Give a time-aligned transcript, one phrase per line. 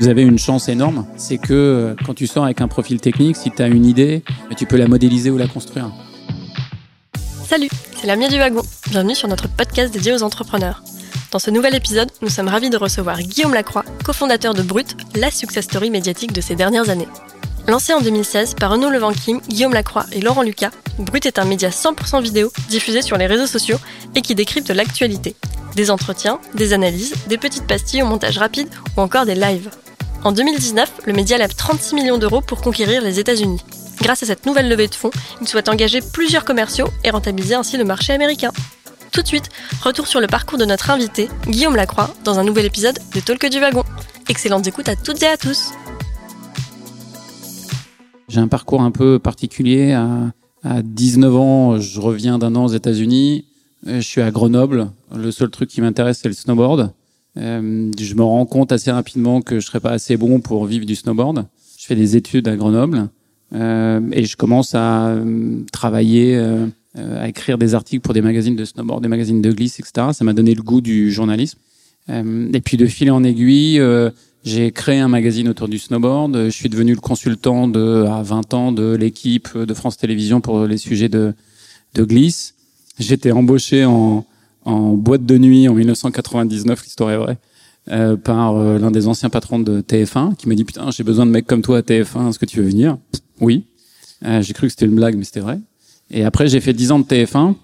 [0.00, 3.36] Vous avez une chance énorme, c'est que euh, quand tu sors avec un profil technique,
[3.36, 4.22] si tu as une idée,
[4.56, 5.90] tu peux la modéliser ou la construire.
[7.44, 8.62] Salut, c'est Lamia du Wagon.
[8.90, 10.84] Bienvenue sur notre podcast dédié aux entrepreneurs.
[11.32, 15.32] Dans ce nouvel épisode, nous sommes ravis de recevoir Guillaume Lacroix, cofondateur de Brut, la
[15.32, 17.08] success story médiatique de ces dernières années.
[17.66, 20.70] Lancé en 2016 par Renaud Levanquim, Guillaume Lacroix et Laurent Lucas,
[21.00, 23.78] Brut est un média 100% vidéo diffusé sur les réseaux sociaux
[24.14, 25.34] et qui décrypte l'actualité.
[25.74, 29.70] Des entretiens, des analyses, des petites pastilles au montage rapide ou encore des lives.
[30.24, 33.60] En 2019, le média lève 36 millions d'euros pour conquérir les États-Unis.
[34.02, 37.76] Grâce à cette nouvelle levée de fonds, il souhaite engager plusieurs commerciaux et rentabiliser ainsi
[37.76, 38.50] le marché américain.
[39.12, 39.48] Tout de suite,
[39.82, 43.48] retour sur le parcours de notre invité, Guillaume Lacroix, dans un nouvel épisode de Talk
[43.48, 43.84] du Wagon.
[44.28, 45.72] Excellentes écoutes à toutes et à tous.
[48.28, 49.92] J'ai un parcours un peu particulier.
[49.92, 50.08] À,
[50.64, 53.46] à 19 ans, je reviens d'un an aux États-Unis.
[53.86, 54.90] Euh, je suis à Grenoble.
[55.14, 56.92] Le seul truc qui m'intéresse, c'est le snowboard.
[57.38, 60.86] Euh, je me rends compte assez rapidement que je serais pas assez bon pour vivre
[60.86, 61.46] du snowboard.
[61.78, 63.08] Je fais des études à Grenoble
[63.54, 66.36] euh, et je commence à euh, travailler,
[66.96, 70.08] à écrire des articles pour des magazines de snowboard, des magazines de glisse, etc.
[70.12, 71.58] Ça m'a donné le goût du journalisme.
[72.08, 73.80] et puis de fil en aiguille,
[74.44, 76.46] j'ai créé un magazine autour du snowboard.
[76.46, 80.66] Je suis devenu le consultant de, à 20 ans de l'équipe de France Télévisions pour
[80.66, 81.34] les sujets de,
[81.94, 82.54] de glisse.
[82.98, 84.26] J'étais embauché en,
[84.68, 87.38] en boîte de nuit en 1999, l'histoire est vraie,
[87.90, 91.24] euh, par euh, l'un des anciens patrons de TF1 qui m'a dit putain j'ai besoin
[91.24, 92.98] de mecs comme toi à TF1, est-ce que tu veux venir?
[93.40, 93.64] Oui.
[94.26, 95.58] Euh, j'ai cru que c'était une blague mais c'était vrai.
[96.10, 97.54] Et après j'ai fait 10 ans de TF1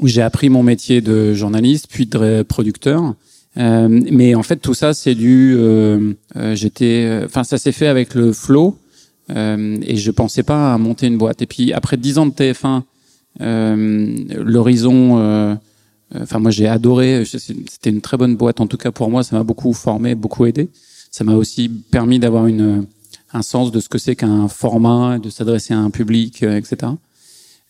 [0.00, 3.14] où j'ai appris mon métier de journaliste puis de producteur.
[3.58, 7.86] Euh, mais en fait tout ça c'est du euh, euh, j'étais enfin ça s'est fait
[7.86, 8.78] avec le flow
[9.30, 11.42] et je pensais pas à monter une boîte.
[11.42, 12.82] Et puis après 10 ans de TF1
[14.44, 15.58] l'horizon
[16.14, 17.24] enfin, moi, j'ai adoré.
[17.24, 19.22] C'était une très bonne boîte, en tout cas pour moi.
[19.22, 20.68] Ça m'a beaucoup formé, beaucoup aidé.
[21.10, 22.86] Ça m'a aussi permis d'avoir une
[23.32, 26.92] un sens de ce que c'est qu'un format, de s'adresser à un public, euh, etc.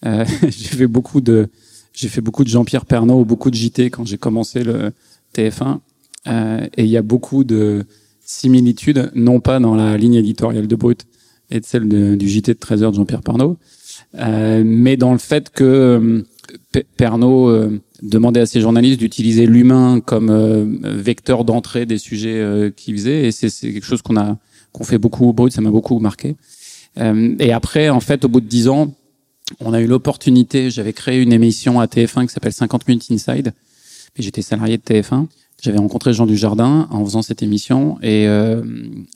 [0.04, 1.48] Euh, j'ai fait beaucoup de
[1.92, 4.92] j'ai fait beaucoup de Jean-Pierre Pernaud, beaucoup de JT quand j'ai commencé le
[5.34, 5.78] TF1.
[6.26, 7.86] Euh, et il y a beaucoup de
[8.24, 11.06] similitudes, non pas dans la ligne éditoriale de Brut
[11.50, 11.88] et de celle
[12.18, 13.56] du JT de 13 heures de Jean-Pierre Pernaud,
[14.16, 16.24] euh, mais dans le fait que
[16.96, 17.70] Pernaud
[18.02, 22.96] euh, demandait à ses journalistes d'utiliser l'humain comme euh, vecteur d'entrée des sujets euh, qu'il
[22.96, 24.38] faisait, et c'est quelque chose qu'on a
[24.72, 26.36] qu'on fait beaucoup au brut, ça m'a beaucoup marqué.
[26.98, 28.94] et après, en fait, au bout de dix ans,
[29.60, 30.70] on a eu l'opportunité.
[30.70, 33.54] J'avais créé une émission à TF1 qui s'appelle 50 minutes inside.
[34.16, 35.28] Et j'étais salarié de TF1.
[35.62, 38.62] J'avais rencontré Jean Dujardin en faisant cette émission et euh,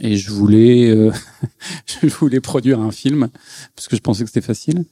[0.01, 1.13] et je voulais euh,
[2.03, 3.29] je voulais produire un film
[3.77, 4.85] parce que je pensais que c'était facile.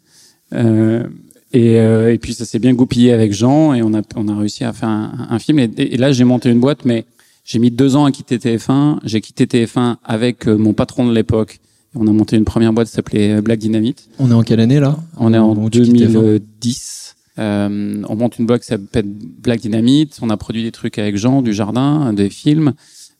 [0.52, 1.04] Euh,
[1.52, 4.36] et, euh, et puis ça s'est bien goupillé avec Jean et on a, on a
[4.36, 5.58] réussi à faire un, un film.
[5.58, 7.04] Et, et là, j'ai monté une boîte, mais
[7.44, 8.98] j'ai mis deux ans à quitter TF1.
[9.04, 11.60] J'ai quitté TF1 avec euh, mon patron de l'époque.
[11.94, 14.08] On a monté une première boîte qui s'appelait euh, Black Dynamite.
[14.18, 14.98] On est en quelle année là?
[15.16, 17.16] On est en 2010.
[17.38, 20.18] Euh, on monte une boîte qui s'appelle Black Dynamite.
[20.20, 22.74] On a produit des trucs avec Jean du Jardin, des films.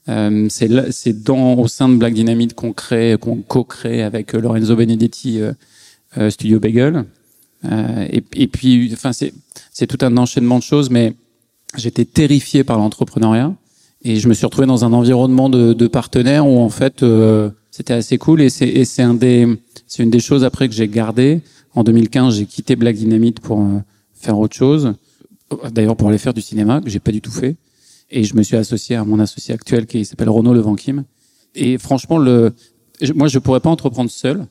[0.09, 5.41] Euh, c'est dans au sein de Black Dynamite qu'on crée, qu'on co-crée avec Lorenzo Benedetti
[5.41, 7.05] euh, Studio Bagel.
[7.65, 9.33] Euh, et, puis, enfin, c'est
[9.73, 11.15] c'est tout un enchaînement de choses, mais
[11.77, 13.55] j'étais terrifié par l'entrepreneuriat
[14.03, 17.51] et je me suis retrouvé dans un environnement de, de partenaires où en fait euh,
[17.71, 19.47] c'était assez cool et c'est c'est un des
[19.87, 21.43] c'est une des choses après que j'ai gardé.
[21.75, 23.79] En 2015, j'ai quitté Black Dynamite pour euh,
[24.13, 24.95] faire autre chose.
[25.71, 27.57] D'ailleurs, pour aller faire du cinéma que j'ai pas du tout fait.
[28.11, 31.05] Et je me suis associé à mon associé actuel qui s'appelle Renaud Levanquim.
[31.55, 32.53] Et franchement, le
[33.15, 34.47] moi, je pourrais pas entreprendre seul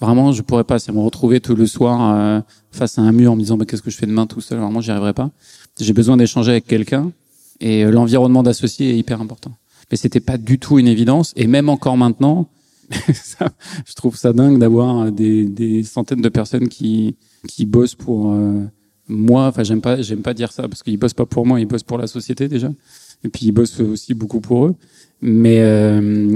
[0.00, 0.78] Vraiment, je pourrais pas.
[0.78, 3.64] C'est me retrouver tout le soir euh, face à un mur en me disant bah,
[3.64, 4.58] qu'est-ce que je fais demain tout seul?
[4.58, 5.30] Vraiment, j'y arriverai pas.
[5.80, 7.12] J'ai besoin d'échanger avec quelqu'un
[7.60, 9.52] et euh, l'environnement d'associé est hyper important.
[9.90, 12.48] Mais c'était pas du tout une évidence et même encore maintenant,
[12.90, 17.16] je trouve ça dingue d'avoir des, des, centaines de personnes qui
[17.46, 18.64] qui bossent pour euh,
[19.08, 19.46] moi.
[19.46, 21.82] Enfin, j'aime pas j'aime pas dire ça parce qu'ils bossent pas pour moi, ils bossent
[21.82, 22.70] pour la société déjà.
[23.24, 24.76] Et puis ils bossent aussi beaucoup pour eux.
[25.20, 25.60] Mais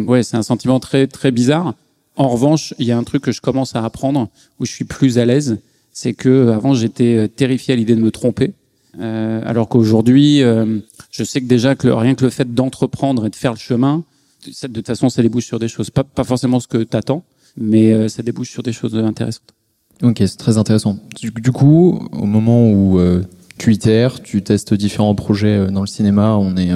[0.07, 1.75] ouais, c'est un sentiment très très bizarre
[2.17, 4.29] en revanche, il y a un truc que je commence à apprendre
[4.61, 5.59] où je suis plus à l'aise,
[5.93, 8.53] c'est que avant j'étais euh, terrifié à l'idée de me tromper,
[9.01, 10.79] euh, alors qu'aujourd'hui, euh,
[11.11, 14.05] je sais que déjà que rien que le fait d'entreprendre et de faire le chemin,
[14.47, 17.25] de toute façon, ça débouche sur des choses, pas, pas forcément ce que t'attends,
[17.57, 19.55] mais euh, ça débouche sur des choses intéressantes.
[20.03, 20.99] Ok, c'est très intéressant.
[21.21, 23.23] Du, du, coup, au moment où euh,
[23.57, 26.73] tu itères, tu testes différents projets dans le cinéma, on est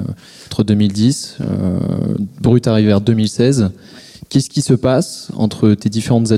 [0.46, 1.38] entre 2010,
[2.40, 3.72] Brut arrive vers 2016.
[4.28, 6.32] Qu'est-ce qui se passe entre tes différentes,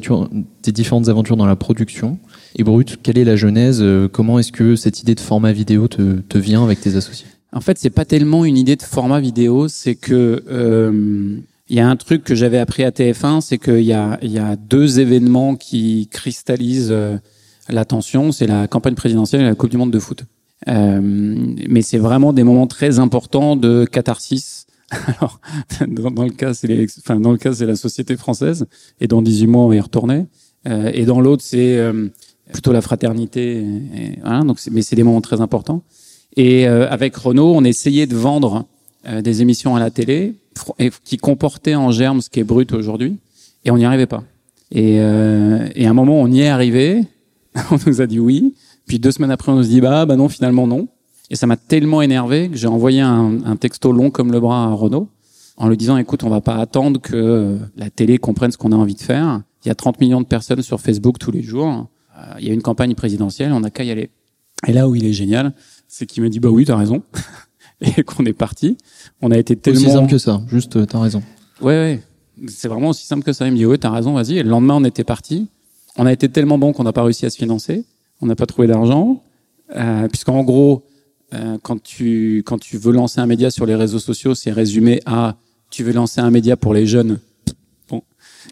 [0.63, 2.19] tes différentes aventures dans la production
[2.57, 6.39] et Brut Quelle est la genèse Comment est-ce que cette idée de format vidéo te,
[6.39, 7.27] vient avec tes associés?
[7.53, 11.39] En fait, c'est pas tellement une idée de format vidéo, c'est que euh,
[11.69, 15.01] Il y a un truc que j'avais appris à TF1, c'est qu'il y a, deux
[15.01, 17.17] événements qui cristallisent euh,
[17.69, 18.33] l'attention.
[18.33, 20.25] C'est la campagne présidentielle et la Coupe du Monde de foot.
[20.69, 24.67] Euh, mais c'est vraiment des moments très importants de catharsis.
[25.07, 25.41] Alors,
[25.87, 28.67] dans, dans le cas, c'est enfin, dans le cas, c'est la société française,
[29.01, 30.27] et dans 18 mois, on va y retourner.
[30.67, 32.09] Euh, et dans l'autre, c'est euh,
[32.53, 33.59] plutôt la fraternité.
[33.59, 35.83] Et, voilà, donc, mais c'est des moments très importants.
[36.37, 38.67] Et euh, avec Renault, on essayait de vendre
[39.07, 40.35] euh, des émissions à la télé
[40.79, 43.19] et, qui comportaient en germe ce qui est brut aujourd'hui,
[43.65, 44.23] et on n'y arrivait pas.
[44.71, 47.03] Et, et à un moment, on y est arrivé.
[47.71, 48.55] on nous a dit oui.
[48.87, 50.89] Puis deux semaines après, on nous dit bah, bah non, finalement non.
[51.31, 54.65] Et ça m'a tellement énervé que j'ai envoyé un, un, texto long comme le bras
[54.65, 55.09] à Renault
[55.59, 58.77] en lui disant écoute, on va pas attendre que la télé comprenne ce qu'on a
[58.77, 59.43] envie de faire.
[59.65, 61.89] Il y a 30 millions de personnes sur Facebook tous les jours.
[62.17, 64.11] Euh, il y a une campagne présidentielle, on n'a qu'à y aller.
[64.67, 65.53] Et là où il est génial,
[65.89, 67.03] c'est qu'il me dit bah oui, t'as raison.
[67.81, 68.79] et qu'on est parti.
[69.21, 70.41] On a été tellement aussi simple que ça.
[70.49, 71.23] Juste, euh, t'as raison.
[71.61, 72.03] Ouais, ouais.
[72.47, 73.47] C'est vraiment aussi simple que ça.
[73.47, 74.39] Il me dit ouais, t'as raison, vas-y.
[74.39, 75.49] Et le lendemain, on était parti.
[75.97, 77.85] On a été tellement bon qu'on n'a pas réussi à se financer.
[78.21, 79.23] On n'a pas trouvé d'argent.
[79.77, 80.85] Euh, puisqu'en gros,
[81.35, 85.01] euh, quand tu quand tu veux lancer un média sur les réseaux sociaux, c'est résumé
[85.07, 85.37] à
[85.71, 87.19] tu veux lancer un média pour les jeunes.
[87.89, 88.03] Bon,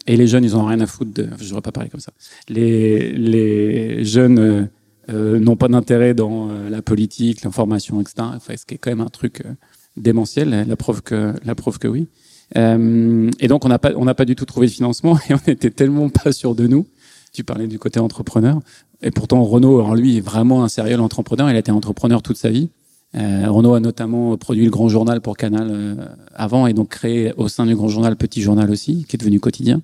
[0.05, 1.29] et les jeunes, ils ont rien à foutre de.
[1.39, 2.11] Je devrais pas parler comme ça.
[2.49, 4.63] Les les jeunes euh,
[5.09, 8.15] euh n'ont pas d'intérêt dans euh, la politique, l'information, etc.
[8.35, 9.53] Enfin, ce qui est quand même un truc euh,
[9.95, 10.65] démentiel.
[10.67, 12.07] La preuve que la preuve que oui.
[12.55, 15.51] et donc on n'a pas on n'a pas du tout trouvé de financement et on
[15.51, 16.87] était tellement pas sûr de nous.
[17.33, 18.59] Tu parlais du côté entrepreneur.
[19.01, 21.49] Et pourtant, Renault, alors lui, est vraiment un sérieux entrepreneur.
[21.49, 22.69] Il a été entrepreneur toute sa vie.
[23.15, 25.95] Euh, Renault a notamment produit le Grand Journal pour Canal euh,
[26.35, 29.39] avant et donc créé au sein du Grand Journal Petit Journal aussi, qui est devenu
[29.39, 29.81] quotidien.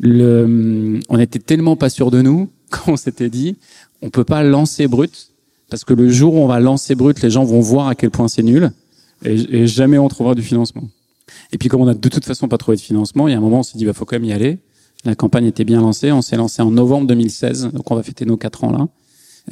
[0.00, 3.56] Le, on était tellement pas sûr de nous qu'on s'était dit,
[4.00, 5.30] on peut pas lancer Brut
[5.70, 8.10] parce que le jour où on va lancer Brut, les gens vont voir à quel
[8.10, 8.70] point c'est nul
[9.24, 10.84] et, et, jamais on trouvera du financement.
[11.52, 13.38] Et puis comme on a de toute façon pas trouvé de financement, il y a
[13.38, 14.58] un moment on s'est dit, bah faut quand même y aller.
[15.04, 16.12] La campagne était bien lancée.
[16.12, 18.88] On s'est lancé en novembre 2016, donc on va fêter nos quatre ans là.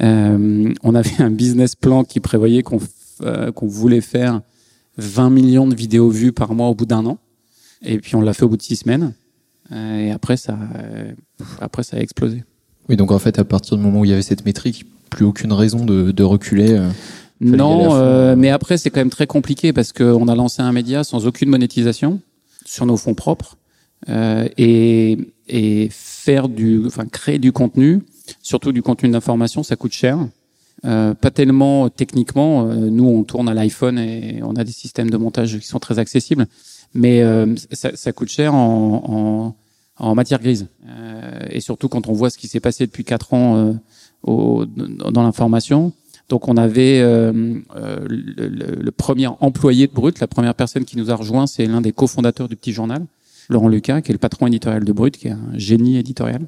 [0.01, 2.79] Euh, on avait un business plan qui prévoyait qu'on
[3.23, 4.41] euh, qu'on voulait faire
[4.97, 7.19] 20 millions de vidéos vues par mois au bout d'un an.
[7.81, 9.13] Et puis on l'a fait au bout de six semaines.
[9.71, 11.11] Euh, et après ça, euh,
[11.59, 12.43] après ça a explosé.
[12.89, 15.25] Oui, donc en fait, à partir du moment où il y avait cette métrique, plus
[15.25, 16.71] aucune raison de, de reculer.
[16.71, 16.89] Euh,
[17.39, 21.03] non, euh, mais après c'est quand même très compliqué parce qu'on a lancé un média
[21.03, 22.19] sans aucune monétisation
[22.65, 23.57] sur nos fonds propres.
[24.09, 25.17] Euh, et,
[25.47, 28.01] et faire du, enfin créer du contenu,
[28.41, 30.17] surtout du contenu d'information, ça coûte cher.
[30.83, 32.67] Euh, pas tellement techniquement.
[32.67, 35.79] Euh, nous, on tourne à l'iPhone et on a des systèmes de montage qui sont
[35.79, 36.47] très accessibles,
[36.93, 39.55] mais euh, ça, ça, coûte cher en,
[39.99, 40.67] en, en matière grise.
[40.87, 43.75] Euh, et surtout quand on voit ce qui s'est passé depuis quatre ans
[44.23, 45.93] au, dans l'information.
[46.29, 47.61] Donc, on avait le,
[48.07, 51.81] le, le, premier employé de Brut, la première personne qui nous a rejoint, c'est l'un
[51.81, 53.05] des cofondateurs du Petit Journal.
[53.49, 56.47] Laurent Lucas, qui est le patron éditorial de Brut, qui est un génie éditorial.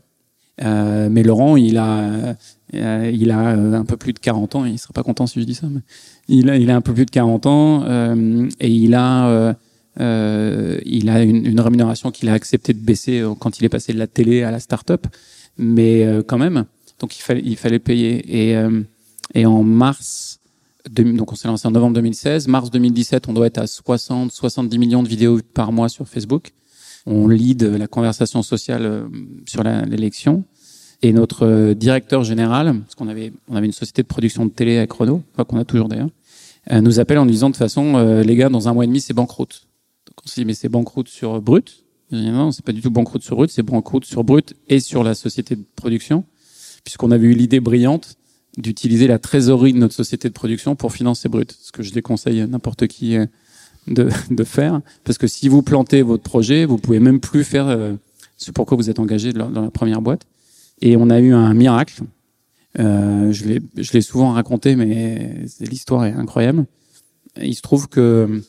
[0.62, 2.36] Euh, mais Laurent, il a,
[2.76, 4.66] euh, il a un peu plus de 40 ans.
[4.66, 5.82] Il serait pas content si je dis ça, mais
[6.28, 9.54] il a, il a un peu plus de 40 ans euh, et il a, euh,
[10.00, 13.94] euh, il a une, une rémunération qu'il a accepté de baisser quand il est passé
[13.94, 15.08] de la télé à la start-up,
[15.58, 16.66] mais quand même.
[17.00, 18.52] Donc il fallait, il fallait payer.
[18.54, 18.68] Et,
[19.34, 20.40] et en mars,
[20.90, 22.48] donc on s'est lancé en novembre 2016.
[22.48, 26.52] Mars 2017, on doit être à 60, 70 millions de vidéos par mois sur Facebook
[27.06, 29.08] on lead la conversation sociale euh,
[29.46, 30.44] sur l'élection.
[31.02, 34.52] Et notre euh, directeur général, parce qu'on avait, on avait une société de production de
[34.52, 36.10] télé Renault, quoi qu'on a toujours d'ailleurs,
[36.72, 39.14] euh, nous appelle en disant de façon, les gars, dans un mois et demi, c'est
[39.14, 39.68] banqueroute.
[40.08, 41.84] Donc on s'est dit, mais c'est banqueroute sur Brut.
[42.12, 45.16] Non, c'est pas du tout banqueroute sur Brut, c'est banqueroute sur Brut et sur la
[45.16, 46.24] société de production,
[46.84, 48.16] puisqu'on avait eu l'idée brillante
[48.58, 52.42] d'utiliser la trésorerie de notre société de production pour financer Brut, ce que je déconseille
[52.42, 53.18] à n'importe qui
[53.88, 57.68] de, de, faire, parce que si vous plantez votre projet, vous pouvez même plus faire
[57.68, 57.94] euh,
[58.38, 60.26] ce pourquoi vous êtes engagé dans la première boîte.
[60.82, 62.04] Et on a eu un miracle.
[62.80, 66.66] Euh, je l'ai souvent raconté, mais l'histoire est incroyable.
[67.42, 68.42] Il se trouve que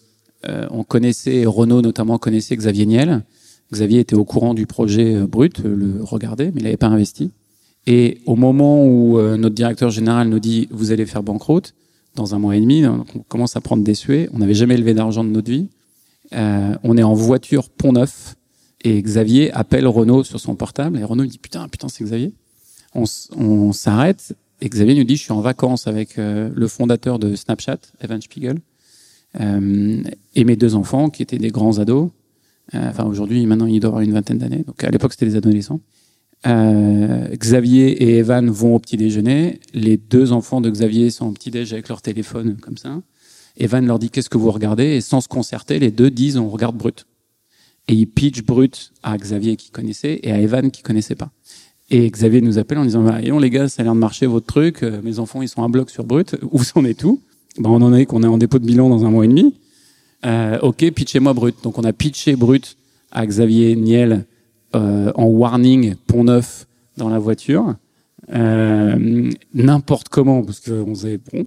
[0.49, 3.23] euh, on connaissait Renault notamment connaissait Xavier Niel.
[3.73, 7.31] Xavier était au courant du projet euh, brut, le regardait, mais il n'avait pas investi.
[7.87, 11.75] Et au moment où euh, notre directeur général nous dit vous allez faire banqueroute,
[12.15, 12.87] dans un mois et demi.
[12.87, 14.29] On commence à prendre des suées.
[14.33, 15.69] On n'avait jamais levé d'argent de notre vie.
[16.33, 18.37] Euh, on est en voiture Pont Neuf
[18.83, 22.33] et Xavier appelle Renault sur son portable et Renault dit putain putain c'est Xavier.
[22.95, 27.35] On, s'arrête et Xavier nous dit je suis en vacances avec euh, le fondateur de
[27.35, 28.61] Snapchat, Evan Spiegel,
[29.41, 30.03] euh,
[30.35, 32.11] et mes deux enfants qui étaient des grands ados.
[32.73, 34.65] Enfin aujourd'hui maintenant il doit avoir une vingtaine d'années.
[34.67, 35.81] Donc à l'époque c'était des adolescents.
[36.47, 39.61] Euh, Xavier et Evan vont au petit déjeuner.
[39.73, 43.01] Les deux enfants de Xavier sont au petit déj avec leur téléphone comme ça.
[43.57, 44.85] Evan leur dit qu'est-ce que vous regardez?
[44.97, 47.07] Et sans se concerter, les deux disent on regarde Brut.
[47.89, 51.31] et il pitch Brut à Xavier qui connaissait et à Evan qui connaissait pas.
[51.91, 54.47] Et Xavier nous appelle en disant bah, les gars, ça a l'air de marcher votre
[54.47, 54.83] truc.
[54.83, 56.37] Euh, mes enfants, ils sont un bloc sur Brut.
[56.51, 57.21] Où en est tout?
[57.59, 59.55] Bah, On en est qu'on est en dépôt de bilan dans un mois et demi.
[60.27, 61.57] Euh, ok, pitchez-moi Brut.
[61.63, 62.77] Donc on a pitché Brut
[63.13, 64.27] à Xavier Niel
[64.75, 66.67] en warning pont neuf
[66.97, 67.75] dans la voiture.
[68.33, 71.45] Euh, n'importe comment, parce qu'on faisait bon.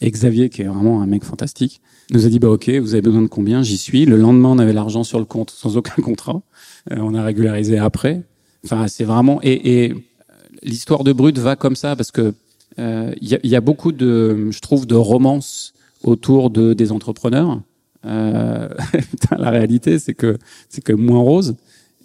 [0.00, 3.02] Et Xavier, qui est vraiment un mec fantastique, nous a dit bah ok, vous avez
[3.02, 3.62] besoin de combien?
[3.62, 4.06] J'y suis.
[4.06, 6.42] Le lendemain, on avait l'argent sur le compte sans aucun contrat.
[6.90, 8.22] Euh, on a régularisé après.
[8.64, 9.94] Enfin, c'est vraiment et,
[10.62, 12.34] l'histoire de Brut va comme ça parce que
[12.76, 17.60] il euh, y, a, beaucoup de, je trouve, de romances autour de des entrepreneurs.
[18.06, 18.68] Euh,
[19.38, 20.38] la réalité, c'est que
[20.68, 21.56] c'est que moins rose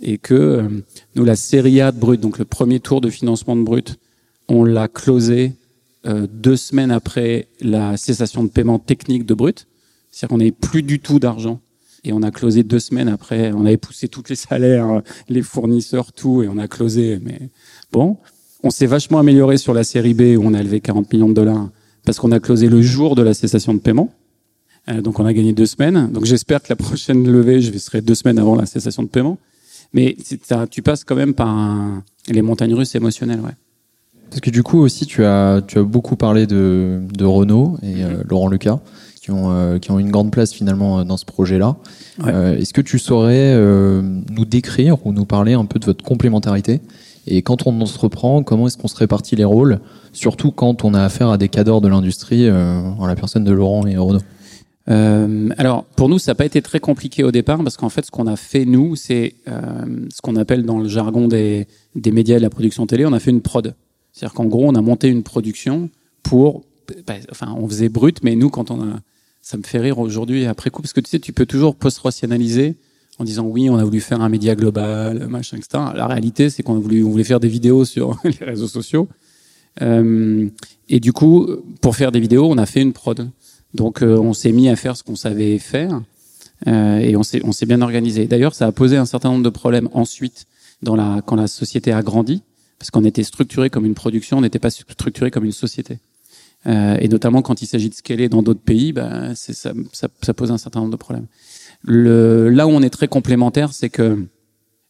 [0.01, 0.69] et que euh,
[1.15, 3.97] nous la série A de Brut, donc le premier tour de financement de Brut,
[4.47, 5.53] on l'a closé
[6.05, 9.67] euh, deux semaines après la cessation de paiement technique de Brut.
[10.11, 11.59] C'est-à-dire qu'on n'avait plus du tout d'argent
[12.03, 13.51] et on a closé deux semaines après.
[13.51, 17.19] On avait poussé tous les salaires, les fournisseurs, tout, et on a closé.
[17.21, 17.49] Mais
[17.91, 18.17] bon,
[18.63, 21.33] on s'est vachement amélioré sur la série B où on a levé 40 millions de
[21.33, 21.69] dollars
[22.05, 24.13] parce qu'on a closé le jour de la cessation de paiement.
[24.87, 26.11] Euh, donc on a gagné deux semaines.
[26.11, 29.39] Donc j'espère que la prochaine levée, je serai deux semaines avant la cessation de paiement.
[29.95, 30.17] Mais
[30.69, 33.55] tu passes quand même par un, les montagnes russes émotionnelles, ouais.
[34.29, 38.03] Parce que du coup aussi, tu as, tu as beaucoup parlé de, de Renault et
[38.03, 38.79] euh, Laurent Lucas,
[39.21, 41.77] qui ont, euh, qui ont une grande place finalement euh, dans ce projet-là.
[42.27, 46.81] Est-ce que tu saurais nous décrire ou nous parler un peu de votre complémentarité?
[47.27, 49.79] Et quand on se reprend, comment est-ce qu'on se répartit les rôles,
[50.11, 53.87] surtout quand on a affaire à des cadors de l'industrie, en la personne de Laurent
[53.87, 54.19] et Renault
[54.87, 58.05] euh, alors pour nous, ça n'a pas été très compliqué au départ parce qu'en fait,
[58.05, 59.61] ce qu'on a fait nous, c'est euh,
[60.13, 63.13] ce qu'on appelle dans le jargon des, des médias et de la production télé, on
[63.13, 63.73] a fait une prod.
[64.11, 65.89] C'est-à-dire qu'en gros, on a monté une production
[66.23, 66.63] pour,
[67.07, 68.99] bah, enfin, on faisait brut, mais nous, quand on a,
[69.41, 72.75] ça me fait rire aujourd'hui après coup parce que tu sais, tu peux toujours post-rationaliser
[73.17, 75.83] en disant oui, on a voulu faire un média global, machin, etc.
[75.95, 79.07] La réalité, c'est qu'on a voulu, on voulait faire des vidéos sur les réseaux sociaux.
[79.81, 80.47] Euh,
[80.89, 81.47] et du coup,
[81.81, 83.29] pour faire des vidéos, on a fait une prod.
[83.75, 86.01] Donc euh, on s'est mis à faire ce qu'on savait faire
[86.67, 88.25] euh, et on s'est bien organisé.
[88.25, 90.46] D'ailleurs, ça a posé un certain nombre de problèmes ensuite
[90.84, 92.44] quand la société a grandi
[92.79, 96.00] parce qu'on était structuré comme une production, on n'était pas structuré comme une société.
[96.67, 100.51] Euh, et notamment quand il s'agit de scaler dans d'autres pays, bah, ça, ça, pose
[100.51, 101.27] un certain nombre de problèmes.
[101.86, 104.25] Là où on est très complémentaire, c'est que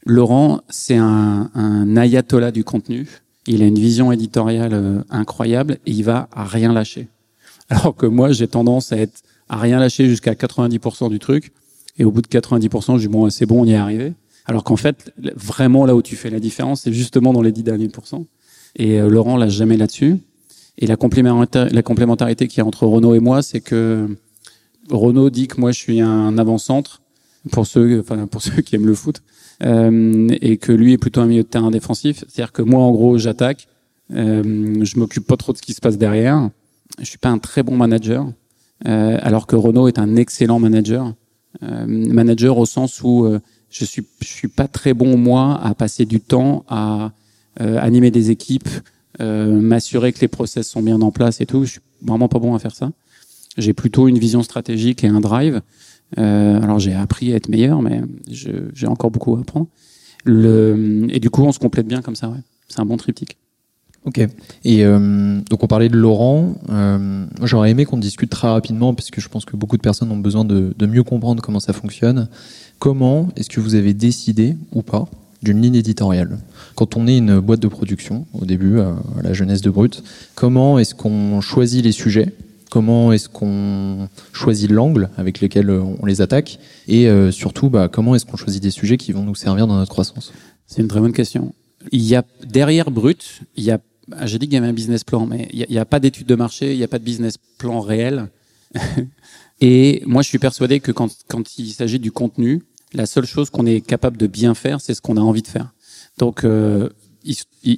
[0.06, 3.08] Laurent, c'est un, un ayatollah du contenu.
[3.48, 7.08] Il a une vision éditoriale incroyable et il va à rien lâcher.
[7.70, 11.52] Alors que moi, j'ai tendance à être à rien lâcher jusqu'à 90% du truc.
[11.98, 14.14] Et au bout de 90%, je dis bon, c'est bon, on y est arrivé.
[14.46, 17.64] Alors qu'en fait, vraiment là où tu fais la différence, c'est justement dans les 10
[17.64, 18.26] derniers pourcents.
[18.76, 20.18] Et euh, Laurent l'a jamais là-dessus.
[20.78, 24.10] Et la complémentarité, la complémentarité qu'il y a entre Renault et moi, c'est que
[24.90, 27.02] Renault dit que moi je suis un avant-centre
[27.52, 29.22] pour ceux, enfin pour ceux qui aiment le foot,
[29.64, 32.26] euh, et que lui est plutôt un milieu de terrain défensif.
[32.28, 33.68] C'est-à-dire que moi, en gros, j'attaque,
[34.14, 36.50] euh, je m'occupe pas trop de ce qui se passe derrière
[37.00, 38.28] je suis pas un très bon manager,
[38.88, 41.14] euh, alors que Renault est un excellent manager.
[41.64, 43.40] Euh, manager au sens où euh,
[43.70, 47.14] je suis je suis pas très bon moi à passer du temps à
[47.62, 48.68] euh, animer des équipes,
[49.22, 51.64] euh, m'assurer que les process sont bien en place et tout.
[51.64, 52.92] Je suis vraiment pas bon à faire ça.
[53.58, 55.62] J'ai plutôt une vision stratégique et un drive.
[56.18, 59.68] alors j'ai appris à être meilleur, mais j'ai encore beaucoup à apprendre.
[60.26, 62.28] Le, et du coup, on se complète bien comme ça.
[62.30, 62.40] Ouais.
[62.68, 63.38] C'est un bon triptyque.
[64.06, 64.20] Ok.
[64.64, 66.56] Et euh, donc on parlait de Laurent.
[66.70, 70.12] Euh, J'aurais aimé qu'on discute très rapidement parce que je pense que beaucoup de personnes
[70.12, 72.30] ont besoin de, de mieux comprendre comment ça fonctionne.
[72.78, 75.08] Comment est-ce que vous avez décidé ou pas
[75.42, 76.38] d'une ligne éditoriale?
[76.76, 80.04] Quand on est une boîte de production au début, à la jeunesse de Brut,
[80.36, 82.34] comment est-ce qu'on choisit les sujets?
[82.70, 86.60] Comment est-ce qu'on choisit l'angle avec lequel on les attaque?
[86.88, 89.78] Et euh, surtout, bah, comment est-ce qu'on choisit des sujets qui vont nous servir dans
[89.78, 90.34] notre croissance?
[90.68, 91.54] C'est une très bonne question.
[91.92, 93.80] Il y a derrière Brut, il y a
[94.12, 96.28] ah, j'ai dit qu'il y avait un business plan, mais il n'y a, pas d'étude
[96.28, 98.30] de marché, il n'y a pas de business plan réel.
[99.62, 103.50] et moi, je suis persuadé que quand, quand il s'agit du contenu, la seule chose
[103.50, 105.74] qu'on est capable de bien faire, c'est ce qu'on a envie de faire.
[106.18, 106.90] Donc, euh,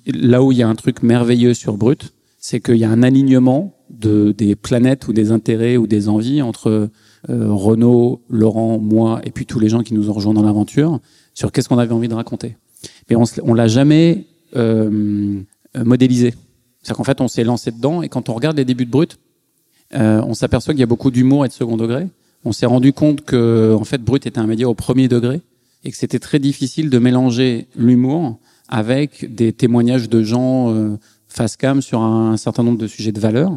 [0.05, 3.03] là où il y a un truc merveilleux sur Brut, c'est qu'il y a un
[3.03, 6.89] alignement de des planètes ou des intérêts ou des envies entre
[7.29, 10.99] euh, Renaud, Laurent, moi et puis tous les gens qui nous ont rejoints dans l'aventure
[11.33, 12.57] sur qu'est-ce qu'on avait envie de raconter.
[13.09, 15.41] Mais on, on l'a jamais euh,
[15.83, 16.33] modélisé.
[16.81, 19.19] C'est-à-dire qu'en fait, on s'est lancé dedans et quand on regarde les débuts de Brut,
[19.93, 22.07] euh, on s'aperçoit qu'il y a beaucoup d'humour et de second degré.
[22.45, 25.41] On s'est rendu compte que, en fait, Brut était un média au premier degré
[25.83, 31.55] et que c'était très difficile de mélanger l'humour avec des témoignages de gens euh, face
[31.55, 33.51] cam sur un, certain nombre de sujets de valeur.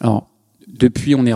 [0.00, 0.28] Alors,
[0.66, 1.34] depuis, on est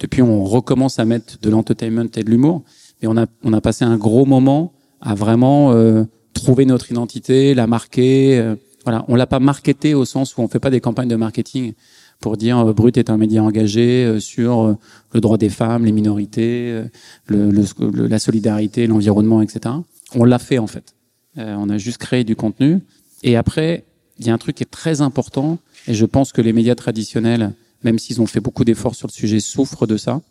[0.00, 2.62] depuis, on recommence à mettre de l'entertainment et de l'humour,
[3.00, 7.54] mais on a, on a passé un gros moment à vraiment euh, trouver notre identité,
[7.54, 8.54] la marquer.
[8.86, 11.74] Voilà, on l'a pas marketé au sens où on fait pas des campagnes de marketing
[12.20, 14.74] pour dire euh, Brut est un média engagé euh, sur euh,
[15.12, 16.82] le droit des femmes, les minorités,
[17.28, 19.74] la solidarité, l'environnement, etc.
[20.14, 20.94] On l'a fait en fait.
[21.36, 22.80] On a juste créé du contenu.
[23.22, 23.84] Et après,
[24.18, 26.74] il y a un truc qui est très important, et je pense que les médias
[26.74, 27.52] traditionnels,
[27.82, 30.22] même s'ils ont fait beaucoup d'efforts sur le sujet, souffrent de ça.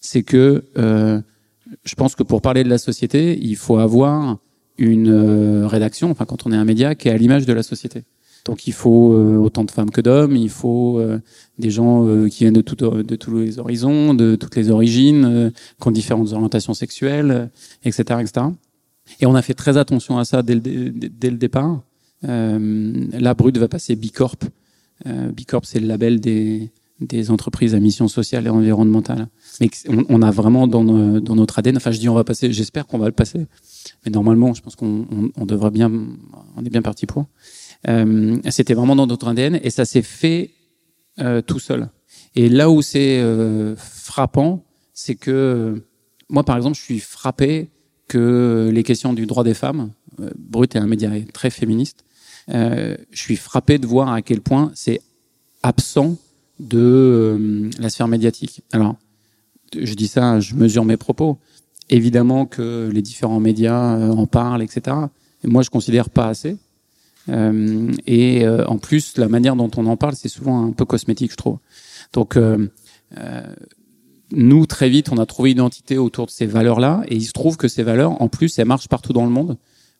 [0.00, 1.20] C'est que euh,
[1.84, 4.38] je pense que pour parler de la société, il faut avoir
[4.78, 7.62] une euh, rédaction, enfin quand on est un média, qui est à l'image de la
[7.62, 8.04] société.
[8.44, 11.18] Donc il faut euh, autant de femmes que d'hommes, il faut euh,
[11.58, 15.88] des gens qui viennent de, tout, de tous les horizons, de toutes les origines, qui
[15.88, 17.50] ont différentes orientations sexuelles,
[17.84, 18.46] etc., etc.
[19.20, 21.82] Et on a fait très attention à ça dès le, dès le départ.
[22.24, 24.36] Euh, là, Brut va passer Bicorp.
[25.06, 26.70] Euh, Bicorp, c'est le label des,
[27.00, 29.28] des entreprises à mission sociale et environnementale.
[29.60, 32.52] Mais on, on a vraiment dans, dans notre ADN, enfin je dis on va passer,
[32.52, 33.46] j'espère qu'on va le passer,
[34.04, 35.90] mais normalement je pense qu'on on, on devrait bien,
[36.56, 37.26] on est bien parti pour.
[37.88, 40.50] Euh, C'était vraiment dans notre ADN et ça s'est fait
[41.20, 41.88] euh, tout seul.
[42.34, 45.86] Et là où c'est euh, frappant, c'est que euh,
[46.28, 47.70] moi par exemple je suis frappé
[48.08, 52.04] que les questions du droit des femmes, euh, Brut est un média très féministe,
[52.50, 55.00] euh, je suis frappé de voir à quel point c'est
[55.62, 56.16] absent
[56.58, 58.62] de la sphère médiatique.
[58.72, 58.96] Alors,
[59.78, 61.38] je dis ça, je mesure mes propos.
[61.90, 64.96] Évidemment que les différents médias euh, en parlent, etc.
[65.44, 66.56] Et moi, je considère pas assez.
[67.28, 70.84] Euh, et euh, en plus, la manière dont on en parle, c'est souvent un peu
[70.84, 71.58] cosmétique, je trouve.
[72.12, 72.68] Donc, euh,
[73.18, 73.42] euh,
[74.32, 77.32] nous, très vite, on a trouvé une identité autour de ces valeurs-là, et il se
[77.32, 79.56] trouve que ces valeurs, en plus, elles marchent partout dans le monde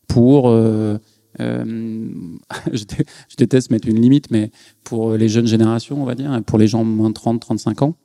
[0.06, 0.98] pour euh,
[1.38, 4.50] je, dé- je déteste mettre une limite, mais
[4.84, 7.96] pour les jeunes générations, on va dire, pour les gens moins de 30, 35 ans,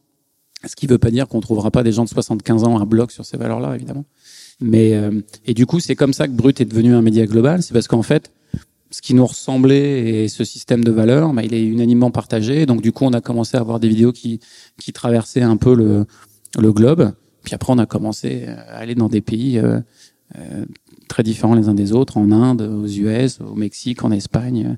[0.66, 3.12] ce qui veut pas dire qu'on trouvera pas des gens de 75 ans à bloc
[3.12, 4.06] sur ces valeurs-là, évidemment.
[4.62, 7.64] Mais euh, et du coup, c'est comme ça que Brut est devenu un média global.
[7.64, 8.32] C'est parce qu'en fait,
[8.92, 12.66] ce qui nous ressemblait et ce système de valeurs, bah, il est unanimement partagé.
[12.66, 14.40] Donc du coup, on a commencé à avoir des vidéos qui
[14.80, 16.06] qui traversaient un peu le
[16.60, 17.12] le globe.
[17.44, 19.80] Puis après, on a commencé à aller dans des pays euh,
[20.38, 20.66] euh,
[21.10, 24.78] très différents les uns des autres, en Inde, aux US, au Mexique, en Espagne.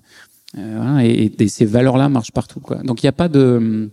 [0.58, 2.60] Euh, voilà, et, et ces valeurs-là marchent partout.
[2.60, 2.78] Quoi.
[2.78, 3.92] Donc il n'y a pas de,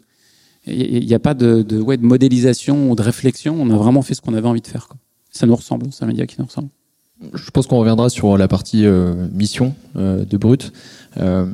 [0.67, 3.57] il n'y a pas de, de, ouais, de modélisation ou de réflexion.
[3.59, 4.89] On a vraiment fait ce qu'on avait envie de faire.
[4.89, 4.97] Quoi.
[5.31, 5.87] Ça nous ressemble.
[5.91, 6.69] C'est un média qui nous ressemble.
[7.35, 10.73] Je pense qu'on reviendra sur la partie euh, mission euh, de Brut.
[11.19, 11.47] Euh,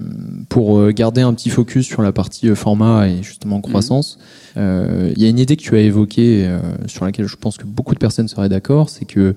[0.48, 4.18] pour euh, garder un petit focus sur la partie euh, format et justement croissance,
[4.56, 7.56] euh, il y a une idée que tu as évoquée euh, sur laquelle je pense
[7.56, 9.34] que beaucoup de personnes seraient d'accord, c'est que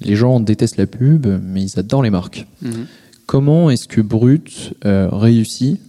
[0.00, 2.46] les gens détestent la pub, mais ils adorent les marques.
[2.62, 2.86] Mhm.
[3.26, 5.80] Comment est-ce que Brut euh, réussit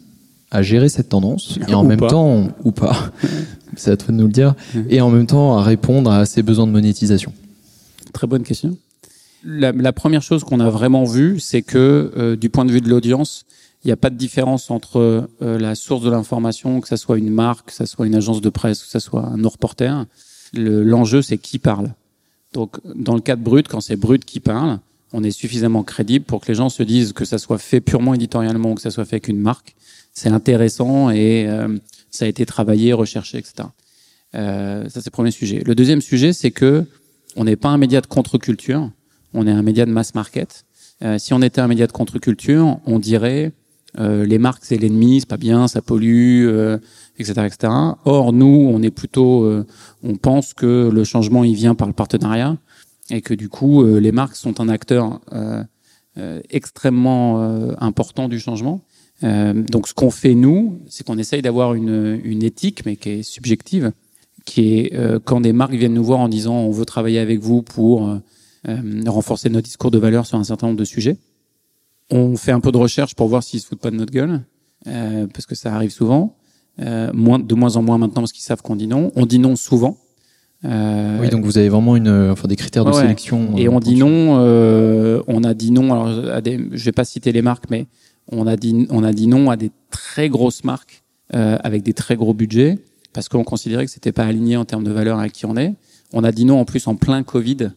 [0.52, 2.08] à gérer cette tendance et en Ou même pas.
[2.10, 3.12] temps, ou pas,
[3.78, 4.54] c'est à toi de nous le dire,
[4.90, 7.34] et en même temps à répondre à ses besoins de monétisation
[8.14, 8.78] Très bonne question.
[9.44, 12.82] La, la première chose qu'on a vraiment vue, c'est que euh, du point de vue
[12.82, 13.46] de l'audience,
[13.84, 17.18] il n'y a pas de différence entre euh, la source de l'information, que ça soit
[17.18, 20.06] une marque, que ça soit une agence de presse, que ça soit un reporter.
[20.54, 21.94] Le- L'enjeu, c'est qui parle.
[22.54, 24.80] Donc, dans le cas de Brut, quand c'est Brut qui parle,
[25.14, 28.14] on est suffisamment crédible pour que les gens se disent que ça soit fait purement
[28.14, 29.76] éditorialement ou que ça soit fait avec une marque.
[30.14, 31.78] C'est intéressant et euh,
[32.10, 33.70] ça a été travaillé, recherché, etc.
[34.36, 35.62] Euh, ça, c'est le premier sujet.
[35.66, 36.86] Le deuxième sujet, c'est que
[37.36, 38.90] on n'est pas un média de contre-culture,
[39.34, 40.66] on est un média de mass market.
[41.04, 43.54] Euh, si on était un média de contre-culture, on dirait
[44.00, 46.78] euh, les marques c'est l'ennemi, c'est pas bien, ça pollue, euh,
[47.20, 47.74] etc., etc.
[48.06, 49.66] Or nous, on est plutôt, euh,
[50.04, 52.58] on pense que le changement il vient par le partenariat
[53.12, 55.64] et que du coup euh, les marques sont un acteur euh,
[56.18, 57.40] euh, extrêmement
[57.80, 58.82] important du changement.
[59.24, 63.24] Donc ce qu'on fait nous, c'est qu'on essaye d'avoir une, une éthique, mais qui est
[63.24, 63.92] subjective,
[64.46, 67.40] qui est euh, quand des marques viennent nous voir en disant on veut travailler avec
[67.40, 71.18] vous pour euh, renforcer notre discours de valeur sur un certain nombre de sujets.
[72.10, 74.42] On fait un peu de recherche pour voir s'ils se foutent pas de notre gueule,
[74.86, 76.36] parce que ça arrive souvent.
[77.14, 79.12] Moins, de moins en moins maintenant parce qu'ils savent qu'on dit non.
[79.16, 79.98] On dit non souvent.
[80.66, 83.58] Euh, Oui, donc vous avez vraiment une, enfin, des critères de Ouais, sélection.
[83.58, 84.38] et euh, on dit non.
[84.40, 85.92] euh, on a dit non.
[85.92, 87.88] Alors, à des, je vais pas citer les marques, mais
[88.32, 91.94] on a dit, on a dit non à des très grosses marques euh, avec des
[91.94, 92.78] très gros budgets
[93.14, 95.74] parce qu'on considérait que c'était pas aligné en termes de valeur à qui on est.
[96.14, 97.72] On a dit non en plus en plein Covid.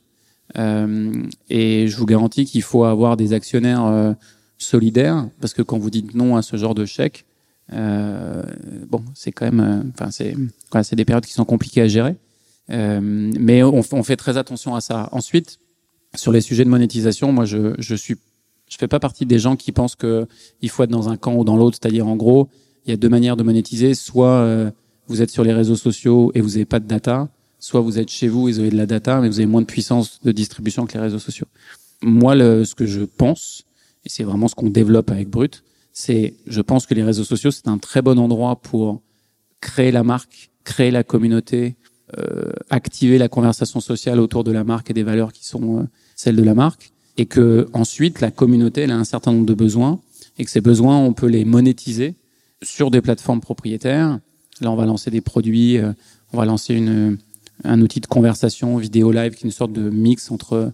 [0.58, 4.12] Euh, et je vous garantis qu'il faut avoir des actionnaires euh,
[4.58, 7.24] solidaires parce que quand vous dites non à ce genre de chèque,
[7.72, 8.42] euh,
[8.90, 10.36] bon, c'est quand même, euh, enfin c'est,
[10.70, 12.14] voilà, c'est des périodes qui sont compliquées à gérer.
[12.70, 15.08] Euh, mais on, fait très attention à ça.
[15.12, 15.58] Ensuite,
[16.14, 18.16] sur les sujets de monétisation, moi, je, je suis,
[18.70, 20.26] je fais pas partie des gens qui pensent que
[20.62, 21.78] il faut être dans un camp ou dans l'autre.
[21.80, 22.48] C'est-à-dire, en gros,
[22.86, 23.94] il y a deux manières de monétiser.
[23.94, 24.70] Soit euh,
[25.06, 28.10] vous êtes sur les réseaux sociaux et vous n'avez pas de data, soit vous êtes
[28.10, 30.32] chez vous et vous avez de la data, mais vous avez moins de puissance de
[30.32, 31.46] distribution que les réseaux sociaux.
[32.02, 33.64] Moi, ce que je pense,
[34.04, 37.50] et c'est vraiment ce qu'on développe avec Brut, c'est, je pense que les réseaux sociaux,
[37.50, 39.00] c'est un très bon endroit pour
[39.60, 41.76] créer la marque, créer la communauté,
[42.70, 45.82] activer la conversation sociale autour de la marque et des valeurs qui sont euh,
[46.16, 49.54] celles de la marque, et que ensuite la communauté elle a un certain nombre de
[49.54, 50.00] besoins,
[50.38, 52.14] et que ces besoins on peut les monétiser
[52.62, 54.18] sur des plateformes propriétaires.
[54.60, 55.92] Là, on va lancer des produits, euh,
[56.32, 57.18] on va lancer une,
[57.62, 60.72] un outil de conversation vidéo live qui est une sorte de mix entre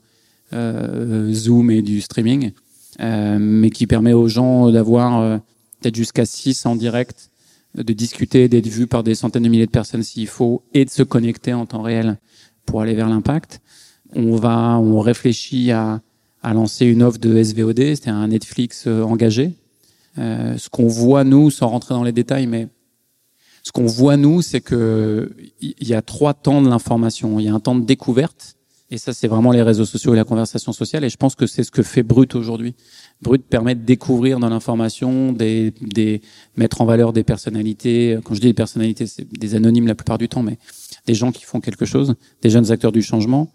[0.52, 2.52] euh, Zoom et du streaming,
[3.00, 5.38] euh, mais qui permet aux gens d'avoir euh,
[5.80, 7.29] peut-être jusqu'à 6 en direct,
[7.74, 10.90] de discuter, d'être vu par des centaines de milliers de personnes s'il faut, et de
[10.90, 12.18] se connecter en temps réel
[12.66, 13.60] pour aller vers l'impact.
[14.14, 16.00] On va, on réfléchit à,
[16.42, 19.52] à lancer une offre de SVOD, c'était un Netflix engagé.
[20.16, 22.68] ce qu'on voit nous, sans rentrer dans les détails, mais
[23.62, 25.30] ce qu'on voit nous, c'est que
[25.60, 27.38] il y a trois temps de l'information.
[27.38, 28.56] Il y a un temps de découverte,
[28.90, 31.04] et ça, c'est vraiment les réseaux sociaux et la conversation sociale.
[31.04, 32.74] Et je pense que c'est ce que fait Brut aujourd'hui.
[33.22, 36.22] Brut permet de découvrir dans l'information, des, des
[36.56, 38.18] mettre en valeur des personnalités.
[38.24, 40.58] Quand je dis des personnalités, c'est des anonymes la plupart du temps, mais
[41.06, 43.52] des gens qui font quelque chose, des jeunes acteurs du changement.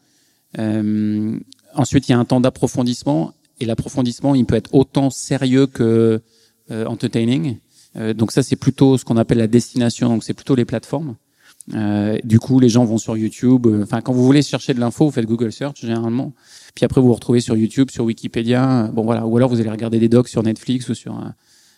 [0.57, 1.37] Euh,
[1.73, 6.21] ensuite, il y a un temps d'approfondissement, et l'approfondissement, il peut être autant sérieux que
[6.71, 7.57] euh, entertaining.
[7.97, 10.09] Euh, donc ça, c'est plutôt ce qu'on appelle la destination.
[10.09, 11.15] Donc c'est plutôt les plateformes.
[11.73, 13.65] Euh, du coup, les gens vont sur YouTube.
[13.65, 16.33] Euh, enfin, quand vous voulez chercher de l'info, vous faites Google Search généralement.
[16.75, 18.91] Puis après, vous vous retrouvez sur YouTube, sur Wikipédia.
[18.93, 19.25] Bon voilà.
[19.25, 21.23] Ou alors vous allez regarder des docs sur Netflix ou sur euh,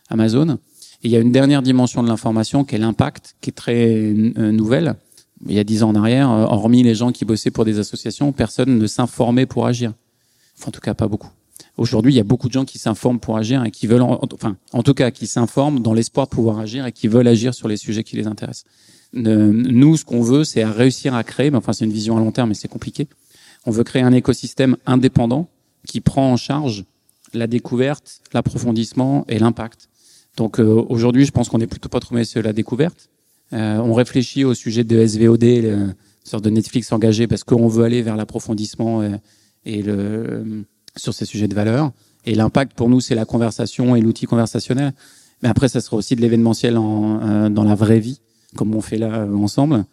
[0.10, 0.58] Amazon.
[1.04, 4.14] Et il y a une dernière dimension de l'information qui est l'impact, qui est très
[4.14, 4.96] nouvelle.
[5.46, 8.32] Il y a dix ans en arrière, hormis les gens qui bossaient pour des associations,
[8.32, 9.94] personne ne s'informait pour agir.
[10.58, 11.30] Enfin, en tout cas, pas beaucoup.
[11.78, 14.58] Aujourd'hui, il y a beaucoup de gens qui s'informent pour agir et qui veulent, enfin,
[14.74, 17.68] en tout cas, qui s'informent dans l'espoir de pouvoir agir et qui veulent agir sur
[17.68, 18.66] les sujets qui les intéressent.
[19.14, 22.32] Nous, ce qu'on veut, c'est réussir à créer, mais enfin c'est une vision à long
[22.32, 23.08] terme, mais c'est compliqué.
[23.66, 25.48] On veut créer un écosystème indépendant
[25.88, 26.86] qui prend en charge
[27.34, 29.90] la découverte, l'approfondissement et l'impact.
[30.36, 33.10] Donc euh, aujourd'hui, je pense qu'on est plutôt pas trop sur la découverte.
[33.54, 37.86] Euh, on réfléchit au sujet de SVOD, une sorte de Netflix engagé, parce qu'on veut
[37.86, 39.16] aller vers l'approfondissement et,
[39.66, 40.66] et le,
[40.96, 41.92] sur ces sujets de valeur.
[42.26, 44.94] Et l'impact pour nous, c'est la conversation et l'outil conversationnel.
[45.42, 48.20] Mais après, ça sera aussi de l'événementiel en, euh, dans la vraie vie
[48.56, 49.86] comme on fait là euh, ensemble,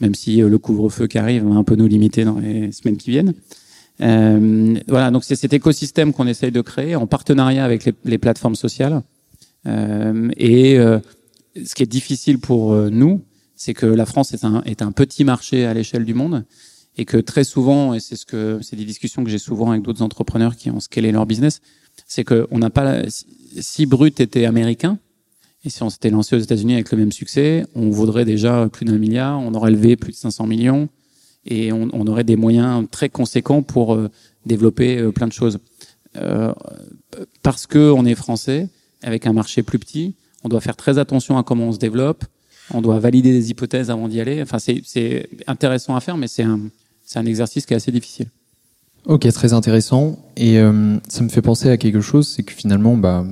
[0.00, 2.96] même si euh, le couvre-feu qui arrive va un peu nous limiter dans les semaines
[2.96, 3.34] qui viennent.
[4.00, 8.18] Euh, voilà, donc c'est cet écosystème qu'on essaye de créer en partenariat avec les, les
[8.18, 9.02] plateformes sociales.
[9.66, 10.98] Euh, et euh,
[11.64, 13.22] ce qui est difficile pour nous,
[13.56, 16.44] c'est que la France est un, est un petit marché à l'échelle du monde
[16.96, 19.82] et que très souvent, et c'est ce que c'est des discussions que j'ai souvent avec
[19.82, 21.60] d'autres entrepreneurs qui ont scalé leur business,
[22.06, 24.98] c'est qu'on n'a pas si Brut était américain,
[25.64, 28.86] et si on s'était lancé aux États-Unis avec le même succès, on vaudrait déjà plus
[28.86, 30.88] d'un milliard, on aurait levé plus de 500 millions
[31.46, 34.10] et on, aurait des moyens très conséquents pour euh,
[34.44, 35.58] développer euh, plein de choses.
[36.16, 36.52] Euh,
[37.42, 38.68] parce que on est français,
[39.02, 42.24] avec un marché plus petit, on doit faire très attention à comment on se développe,
[42.72, 44.42] on doit valider des hypothèses avant d'y aller.
[44.42, 48.26] Enfin, c'est intéressant à faire, mais c'est un, exercice qui est assez difficile.
[49.06, 50.18] Ok, très intéressant.
[50.36, 50.56] Et
[51.08, 53.26] ça me fait penser à quelque chose, c'est que finalement, bah,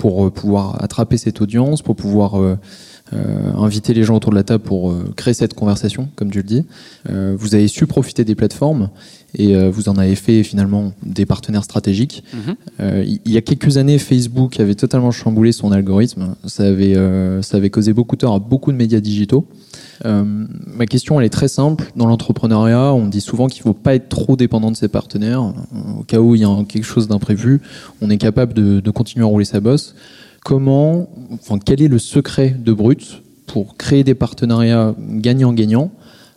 [0.00, 2.32] pour euh, pouvoir attraper cette audience, pour pouvoir
[3.12, 6.38] euh, euh, inviter les gens autour de la table pour créer cette conversation, comme tu
[6.38, 6.64] le dis.
[7.08, 8.90] vous avez su profiter des plateformes
[9.34, 12.24] et vous en avez fait finalement des partenaires stratégiques.
[12.34, 13.20] Mm-hmm.
[13.24, 16.34] il y a quelques années, Facebook avait totalement chamboulé son algorithme.
[16.46, 16.94] Ça avait,
[17.42, 19.46] ça avait causé beaucoup de tort à beaucoup de médias digitaux.
[20.04, 20.24] Euh,
[20.66, 21.92] ma question, elle est très simple.
[21.96, 25.42] Dans l'entrepreneuriat, on dit souvent qu'il ne faut pas être trop dépendant de ses partenaires.
[25.42, 27.60] Au cas où il y a quelque chose d'imprévu,
[28.00, 29.94] on est capable de, de, continuer à rouler sa bosse.
[30.44, 35.90] Comment, enfin, quel est le secret de Brut pour créer des partenariats gagnant-gagnant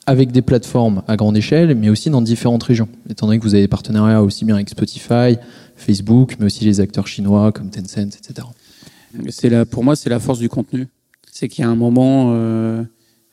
[0.06, 3.54] avec des plateformes à grande échelle, mais aussi dans différentes régions, étant donné que vous
[3.54, 5.38] avez des partenariats aussi bien avec Spotify,
[5.78, 8.48] Facebook, mais aussi les acteurs chinois comme Tencent, etc.
[9.30, 10.88] C'est la, pour moi, c'est la force du contenu.
[11.32, 12.84] C'est qu'il y a un moment, euh,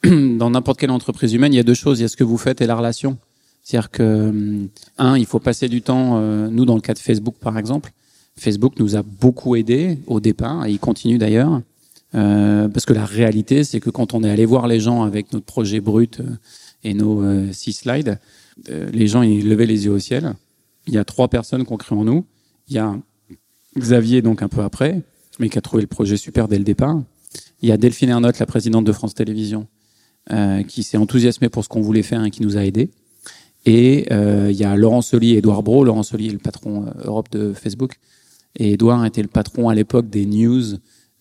[0.04, 1.98] dans n'importe quelle entreprise humaine, il y a deux choses.
[1.98, 3.18] Il y a ce que vous faites et la relation.
[3.62, 4.66] C'est-à-dire que, euh,
[4.98, 7.92] un, il faut passer du temps, euh, nous, dans le cas de Facebook, par exemple,
[8.40, 11.62] Facebook nous a beaucoup aidé au départ, et il continue d'ailleurs,
[12.14, 15.32] euh, parce que la réalité, c'est que quand on est allé voir les gens avec
[15.32, 16.24] notre projet brut euh,
[16.82, 17.22] et nos
[17.52, 18.18] six slides,
[18.68, 20.34] les gens, ils levaient les yeux au ciel.
[20.86, 22.24] Il y a trois personnes qui ont cru en nous.
[22.68, 22.98] Il y a
[23.78, 25.02] Xavier, donc un peu après,
[25.38, 27.00] mais qui a trouvé le projet super dès le départ.
[27.62, 29.66] Il y a Delphine Ernotte, la présidente de France Télévisions,
[30.32, 32.90] euh, qui s'est enthousiasmé pour ce qu'on voulait faire et qui nous a aidés.
[33.66, 35.84] Et euh, il y a Laurent Soli et Edouard Bro.
[35.84, 37.98] Laurent Soli est le patron euh, Europe de Facebook.
[38.56, 40.62] Et Edouard était le patron à l'époque des news,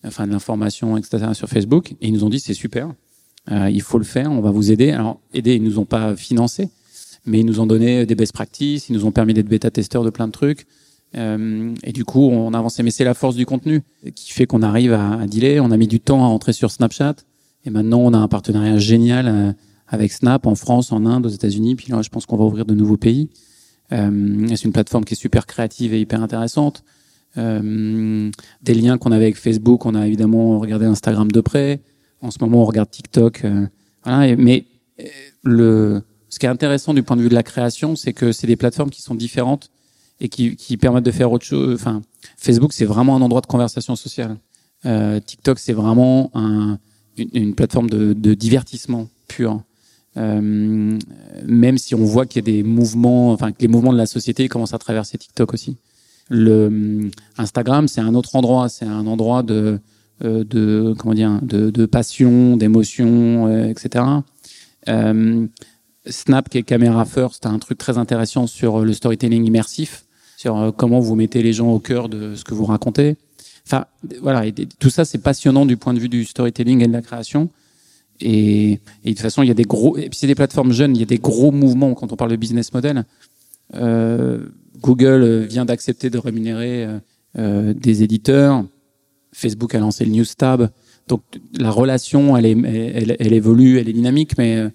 [0.04, 1.28] enfin de l'information, etc.
[1.32, 1.92] sur Facebook.
[2.00, 2.92] Et ils nous ont dit c'est super,
[3.50, 4.90] euh, il faut le faire, on va vous aider.
[4.90, 6.70] Alors aider, ils nous ont pas financé,
[7.24, 10.10] mais ils nous ont donné des best practices, ils nous ont permis d'être bêta-testeurs de
[10.10, 10.66] plein de trucs.
[11.16, 12.82] Euh, et du coup, on a avancé.
[12.82, 13.82] Mais c'est la force du contenu
[14.14, 15.60] qui fait qu'on arrive à, à dealer.
[15.60, 17.16] On a mis du temps à rentrer sur Snapchat.
[17.64, 19.52] Et maintenant, on a un partenariat génial euh,
[19.88, 21.76] avec Snap en France, en Inde, aux États-Unis.
[21.76, 23.28] Puis là, je pense qu'on va ouvrir de nouveaux pays.
[23.92, 26.84] Euh, c'est une plateforme qui est super créative et hyper intéressante.
[27.38, 28.30] Euh,
[28.62, 31.80] des liens qu'on avait avec Facebook, on a évidemment regardé Instagram de près.
[32.20, 33.44] En ce moment, on regarde TikTok.
[33.44, 33.66] Euh,
[34.04, 34.66] voilà, mais
[35.00, 35.04] euh,
[35.44, 38.46] le, ce qui est intéressant du point de vue de la création, c'est que c'est
[38.46, 39.70] des plateformes qui sont différentes
[40.20, 41.74] et qui, qui permettent de faire autre chose.
[41.74, 42.02] Enfin,
[42.36, 44.36] Facebook, c'est vraiment un endroit de conversation sociale.
[44.86, 46.78] Euh, TikTok, c'est vraiment un,
[47.16, 49.62] une, plateforme de, de divertissement pur.
[50.16, 50.98] Euh,
[51.46, 54.06] même si on voit qu'il y a des mouvements, enfin que les mouvements de la
[54.06, 55.76] société commencent à traverser TikTok aussi.
[56.30, 59.80] Le Instagram, c'est un autre endroit, c'est un endroit de
[60.22, 64.04] euh, de comment dire, de, de passion, d'émotion, euh, etc.
[64.88, 65.46] Euh,
[66.04, 70.04] Snap, qui est caméra first, a un truc très intéressant sur le storytelling immersif,
[70.36, 73.16] sur comment vous mettez les gens au cœur de ce que vous racontez.
[73.66, 73.86] Enfin,
[74.20, 74.44] voilà,
[74.78, 77.48] tout ça, c'est passionnant du point de vue du storytelling et de la création.
[78.20, 80.72] Et, et de toute façon, il y a des gros, et puis c'est des plateformes
[80.72, 83.06] jeunes, il y a des gros mouvements quand on parle de business model.
[83.74, 84.46] Euh,
[84.80, 86.86] Google vient d'accepter de rémunérer
[87.38, 88.64] euh, des éditeurs.
[89.32, 90.70] Facebook a lancé le News Tab.
[91.10, 91.22] Donc
[91.58, 94.70] la relation, elle, évolue, elle est dynamique, mais euh,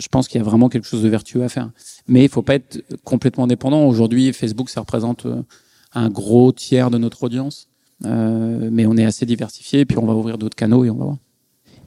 [0.00, 1.70] je pense qu'il y a vraiment quelque chose de vertueux à faire.
[2.08, 3.86] Mais il faut pas être complètement dépendant.
[3.86, 5.42] Aujourd'hui, Facebook, ça représente euh,
[5.94, 7.68] un gros tiers de notre audience.
[8.04, 11.04] Euh, mais on est assez diversifié, puis on va ouvrir d'autres canaux et on va
[11.04, 11.16] voir.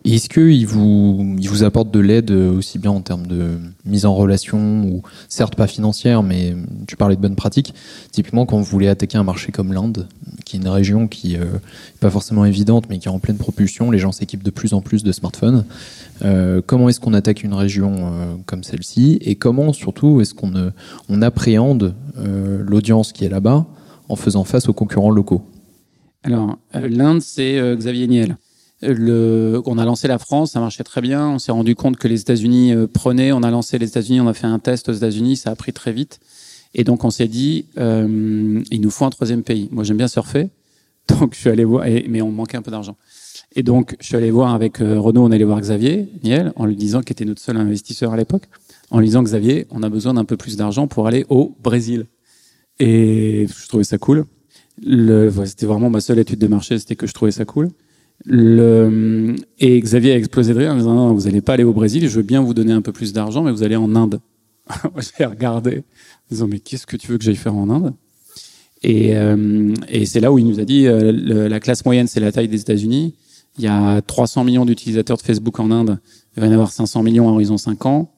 [0.06, 4.16] Est-ce qu'il vous, il vous apporte de l'aide aussi bien en termes de mise en
[4.16, 6.56] relation, ou certes pas financière, mais
[6.88, 7.74] tu parlais de bonnes pratiques.
[8.12, 10.08] Typiquement, quand vous voulez attaquer un marché comme l'Inde,
[10.46, 11.60] qui est une région qui n'est euh,
[12.00, 14.82] pas forcément évidente, mais qui est en pleine propulsion, les gens s'équipent de plus en
[14.82, 15.66] plus de smartphones.
[16.24, 19.20] Euh, comment est-ce qu'on attaque une région euh, comme celle-ci?
[19.22, 20.72] Et comment, surtout, est-ce qu'on euh,
[21.10, 23.66] on appréhende euh, l'audience qui est là-bas
[24.08, 25.44] en faisant face aux concurrents locaux?
[26.24, 28.38] Alors, l'Inde, c'est Xavier Niel
[28.82, 31.30] le, on a lancé la France, ça marchait très bien.
[31.30, 33.32] On s'est rendu compte que les États-Unis euh, prenaient.
[33.32, 35.74] On a lancé les États-Unis, on a fait un test aux États-Unis, ça a pris
[35.74, 36.20] très vite.
[36.74, 39.70] Et donc on s'est dit, euh, il nous faut un troisième pays.
[39.72, 40.50] Moi j'aime bien surfer,
[41.08, 42.96] donc je suis allé voir, mais on manquait un peu d'argent.
[43.56, 46.65] Et donc je suis allé voir avec euh, Renaud, on allait voir Xavier Niel, en
[46.65, 48.44] lui disant qu'il était notre seul investisseur à l'époque,
[48.92, 52.06] en lui disant Xavier, on a besoin d'un peu plus d'argent pour aller au Brésil.
[52.80, 54.26] Et je trouvais ça cool.
[54.82, 57.72] Le, c'était vraiment ma seule étude de marché, c'était que je trouvais ça cool.
[58.26, 59.36] Le...
[59.60, 62.08] Et Xavier a explosé de rire en disant non, vous n'allez pas aller au Brésil,
[62.08, 64.20] je veux bien vous donner un peu plus d'argent, mais vous allez en Inde.
[65.18, 67.94] J'ai regardé en disant mais qu'est-ce que tu veux que j'aille faire en Inde?
[68.84, 72.20] Et, euh, et c'est là où il nous a dit euh, la classe moyenne c'est
[72.20, 73.16] la taille des États-Unis.
[73.58, 76.00] Il y a 300 millions d'utilisateurs de Facebook en Inde.
[76.36, 78.12] Il va y en avoir 500 millions à horizon 5 ans.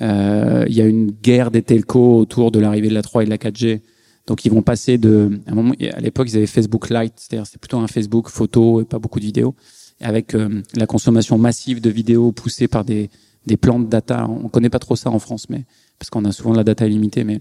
[0.00, 3.24] Euh, il y a une guerre des telcos autour de l'arrivée de la 3 et
[3.26, 3.80] de la 4G.
[4.28, 7.46] Donc ils vont passer de, à un moment, à l'époque ils avaient Facebook Lite, c'est-à-dire
[7.46, 9.54] c'est plutôt un Facebook photo et pas beaucoup de vidéos,
[10.00, 13.10] avec euh, la consommation massive de vidéos poussée par des
[13.46, 14.28] des plans de data.
[14.28, 15.64] On connaît pas trop ça en France, mais
[15.98, 17.40] parce qu'on a souvent de la data illimitée, mais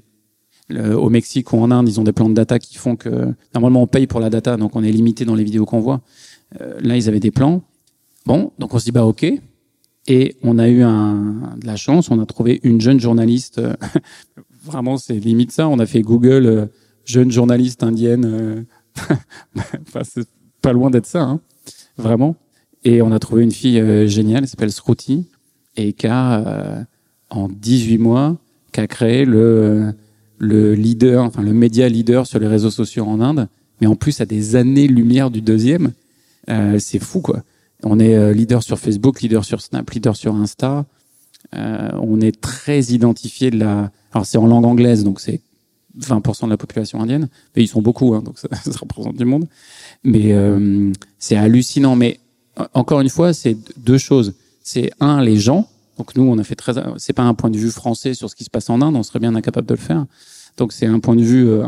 [0.69, 3.33] le, au Mexique ou en Inde, ils ont des plans de data qui font que
[3.53, 5.99] normalement on paye pour la data, donc on est limité dans les vidéos qu'on voit.
[6.61, 7.61] Euh, là, ils avaient des plans.
[8.25, 9.25] Bon, donc on se dit bah ok.
[10.09, 13.61] Et on a eu un, de la chance, on a trouvé une jeune journaliste
[14.67, 15.67] vraiment, c'est limite ça.
[15.67, 16.65] On a fait Google euh,
[17.05, 18.25] jeune journaliste indienne.
[18.25, 18.63] Euh,
[20.03, 20.27] c'est
[20.61, 21.39] pas loin d'être ça, hein,
[21.97, 22.35] vraiment.
[22.83, 25.25] Et on a trouvé une fille euh, géniale, elle s'appelle Sruti,
[25.75, 26.85] et qui a,
[27.29, 28.37] en 18 mois,
[28.71, 29.93] qui a créé le,
[30.37, 33.47] le leader, enfin le média leader sur les réseaux sociaux en Inde,
[33.81, 35.91] mais en plus à des années-lumière du deuxième.
[36.79, 37.43] C'est fou, quoi.
[37.83, 40.85] On est leader sur Facebook, leader sur Snap, leader sur Insta.
[41.53, 45.41] on est très identifié de la, alors c'est en langue anglaise, donc c'est
[45.99, 49.25] 20% de la population indienne, mais ils sont beaucoup, hein, donc ça, ça, représente du
[49.25, 49.47] monde.
[50.03, 51.95] Mais euh, c'est hallucinant.
[51.95, 52.19] Mais
[52.73, 54.33] encore une fois, c'est deux choses.
[54.63, 55.69] C'est un, les gens.
[55.99, 56.73] Donc nous, on a fait très.
[56.97, 59.03] C'est pas un point de vue français sur ce qui se passe en Inde, on
[59.03, 60.05] serait bien incapable de le faire.
[60.57, 61.67] Donc c'est un point de vue euh,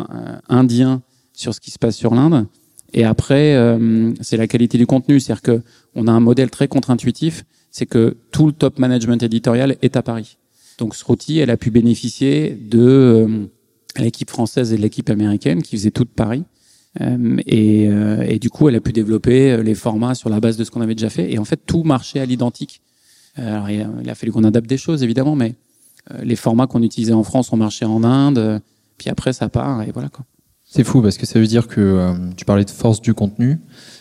[0.50, 2.48] indien sur ce qui se passe sur l'Inde.
[2.94, 5.62] Et après, euh, c'est la qualité du contenu, c'est-à-dire que
[5.94, 10.02] on a un modèle très contre-intuitif, c'est que tout le top management éditorial est à
[10.02, 10.38] Paris.
[10.80, 13.46] Donc Sroti, elle a pu bénéficier de euh,
[13.98, 16.44] l'équipe française et de l'équipe américaine qui faisait tout de Paris.
[17.02, 20.58] Euh, et, euh, et, du coup, elle a pu développer les formats sur la base
[20.58, 21.32] de ce qu'on avait déjà fait.
[21.32, 22.82] Et en fait, tout marchait à l'identique.
[23.36, 25.54] Alors, il a, il a fallu qu'on adapte des choses, évidemment, mais
[26.24, 28.62] les formats qu'on utilisait en France ont marché en Inde.
[28.98, 30.26] Puis après, ça part et voilà quoi.
[30.66, 33.60] C'est fou parce que ça veut dire que tu parlais de force du contenu.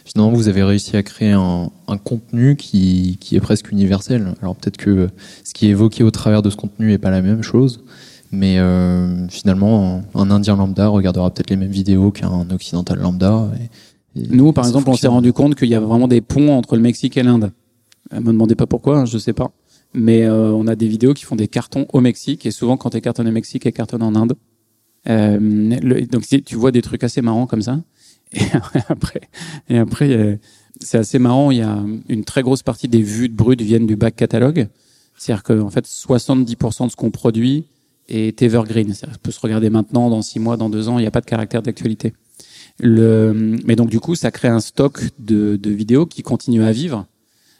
[0.08, 4.32] Finalement, vous avez réussi à créer un, un contenu qui, qui, est presque universel.
[4.40, 5.10] Alors peut-être que
[5.44, 7.84] ce qui est évoqué au travers de ce contenu n'est pas la même chose,
[8.32, 13.50] Mais euh, finalement, un Indien lambda regardera peut-être les mêmes vidéos qu'un occidental lambda.
[14.16, 16.74] Et, Nous, par exemple, on s'est rendu compte qu'il y avait vraiment des ponts entre
[16.76, 17.52] le Mexique et l'Inde.
[18.10, 19.50] Me demandez pas pourquoi, hein, je sais pas.
[19.92, 22.88] Mais euh, on a des vidéos qui font des cartons au Mexique et souvent quand
[22.88, 24.36] tu cartonnes au Mexique, elles cartonnent en Inde.
[25.08, 27.78] Euh, le, donc tu vois des trucs assez marrants comme ça.
[28.32, 28.40] Et
[28.88, 29.20] après,
[29.68, 30.38] et après,
[30.80, 31.50] c'est assez marrant.
[31.50, 34.68] Il y a une très grosse partie des vues de brut viennent du back catalogue.
[35.16, 37.64] C'est-à-dire qu'en en fait, 70% de ce qu'on produit
[38.08, 38.94] est evergreen.
[38.94, 40.98] Ça peut se regarder maintenant, dans six mois, dans deux ans.
[40.98, 42.14] Il n'y a pas de caractère d'actualité.
[42.80, 43.32] Le,
[43.64, 47.06] mais donc du coup, ça crée un stock de, de vidéos qui continuent à vivre.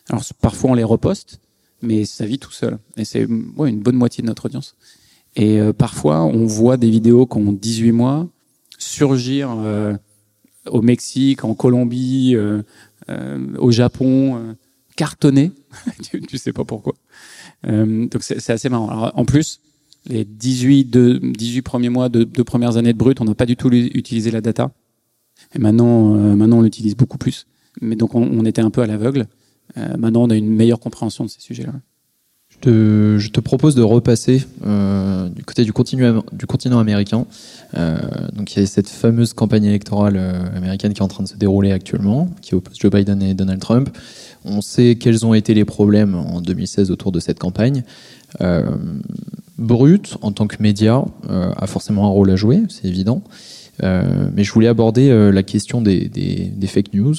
[0.09, 1.41] Alors parfois on les reposte,
[1.83, 2.79] mais ça vit tout seul.
[2.97, 3.27] Et c'est
[3.57, 4.77] ouais, une bonne moitié de notre audience.
[5.37, 8.29] Et euh, parfois, on voit des vidéos qui ont 18 mois
[8.79, 9.95] surgir euh,
[10.71, 12.63] au Mexique, en Colombie, euh,
[13.59, 14.57] au Japon,
[14.97, 15.53] cartonner.
[16.03, 16.95] tu, tu sais pas pourquoi.
[17.65, 19.11] donc c'est assez marrant.
[19.15, 19.61] En plus,
[20.07, 23.47] les 18, de, 18 premiers mois, de deux premières années de brut, on n'a pas
[23.47, 24.71] du tout utilisé la data.
[25.55, 27.47] Et maintenant, maintenant on l'utilise beaucoup plus.
[27.81, 29.27] Mais donc on, on était un peu à l'aveugle.
[29.77, 31.75] maintenant, on a une meilleure compréhension de ces sujets-là
[32.65, 37.27] je te propose de repasser euh, du côté du continent, du continent américain.
[37.77, 37.97] Euh,
[38.33, 41.29] donc il y a cette fameuse campagne électorale euh, américaine qui est en train de
[41.29, 43.91] se dérouler actuellement, qui oppose Joe Biden et Donald Trump.
[44.45, 47.85] On sait quels ont été les problèmes en 2016 autour de cette campagne.
[48.41, 48.63] Euh,
[49.57, 53.23] Brut, en tant que média, euh, a forcément un rôle à jouer, c'est évident.
[53.83, 57.15] Euh, mais je voulais aborder la question des, des, des fake news.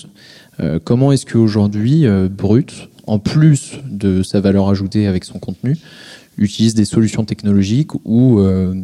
[0.84, 5.76] comment est-ce qu'aujourd'hui, Brut en plus de sa valeur ajoutée avec son contenu,
[6.38, 8.76] utilise des solutions technologiques ou euh,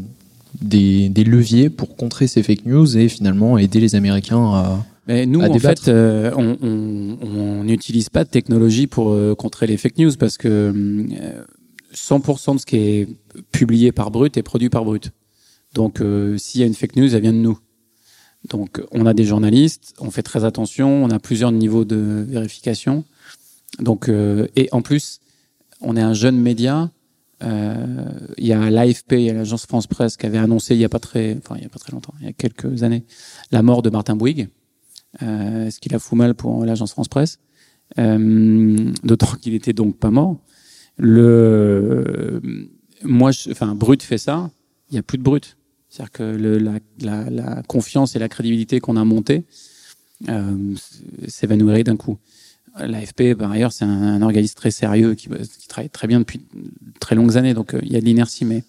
[0.62, 4.86] des, leviers pour contrer ces fake news et finalement aider les Américains à.
[5.08, 10.00] Mais nous, en fait, euh, on n'utilise pas de technologie pour euh, contrer les fake
[10.00, 10.74] news parce que
[11.94, 13.08] 100% de ce qui est
[13.52, 15.12] publié par Brut est produit par Brut.
[15.76, 16.02] Donc,
[16.38, 17.60] s'il y a une fake news, elle vient de nous.
[18.50, 23.04] Donc, on a des journalistes, on fait très attention, on a plusieurs niveaux de vérification.
[23.80, 25.20] Donc, euh, et en plus,
[25.82, 26.92] on est un jeune média.
[27.44, 27.86] Euh,
[28.38, 30.86] il y a l'AFP, il y a l'agence France Presse qui avait annoncé il y
[30.86, 33.04] a pas très, enfin il y a pas très longtemps, il y a quelques années,
[33.52, 34.48] la mort de Martin Bouygues.
[35.22, 37.40] Euh, ce qui la fout mal pour l'agence France Presse,
[38.00, 40.38] euh, d'autant qu'il était donc pas mort.
[40.98, 42.42] Le,
[43.04, 44.52] moi, enfin, Brut fait ça,
[44.90, 45.58] il y a plus de Brut.
[45.90, 49.46] C'est-à-dire que le, la, la, la, confiance et la crédibilité qu'on a montée
[50.28, 50.76] euh,
[51.28, 52.18] s'évanouirait d'un coup.
[52.78, 56.46] L'AFP, par ailleurs, c'est un, organisme très sérieux qui, qui, travaille très bien depuis
[57.00, 58.64] très longues années, donc euh, il y a de l'inertie, mais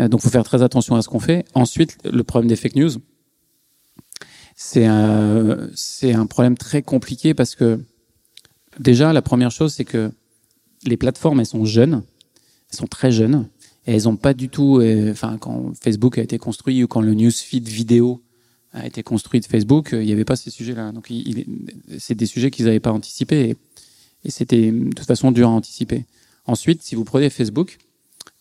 [0.00, 1.44] euh, donc faut faire très attention à ce qu'on fait.
[1.54, 2.90] Ensuite, le problème des fake news,
[4.56, 7.80] c'est un, c'est un problème très compliqué parce que
[8.80, 10.10] déjà, la première chose, c'est que
[10.84, 12.02] les plateformes, elles sont jeunes,
[12.70, 13.48] elles sont très jeunes,
[13.86, 17.00] et elles ont pas du tout, euh, enfin, quand Facebook a été construit ou quand
[17.00, 18.22] le newsfeed vidéo
[18.72, 20.92] a été construit de Facebook, euh, il n'y avait pas ces sujets-là.
[20.92, 21.12] Donc,
[21.98, 23.56] c'est des sujets qu'ils n'avaient pas anticipés et,
[24.24, 26.04] et, c'était de toute façon dur à anticiper.
[26.46, 27.78] Ensuite, si vous prenez Facebook,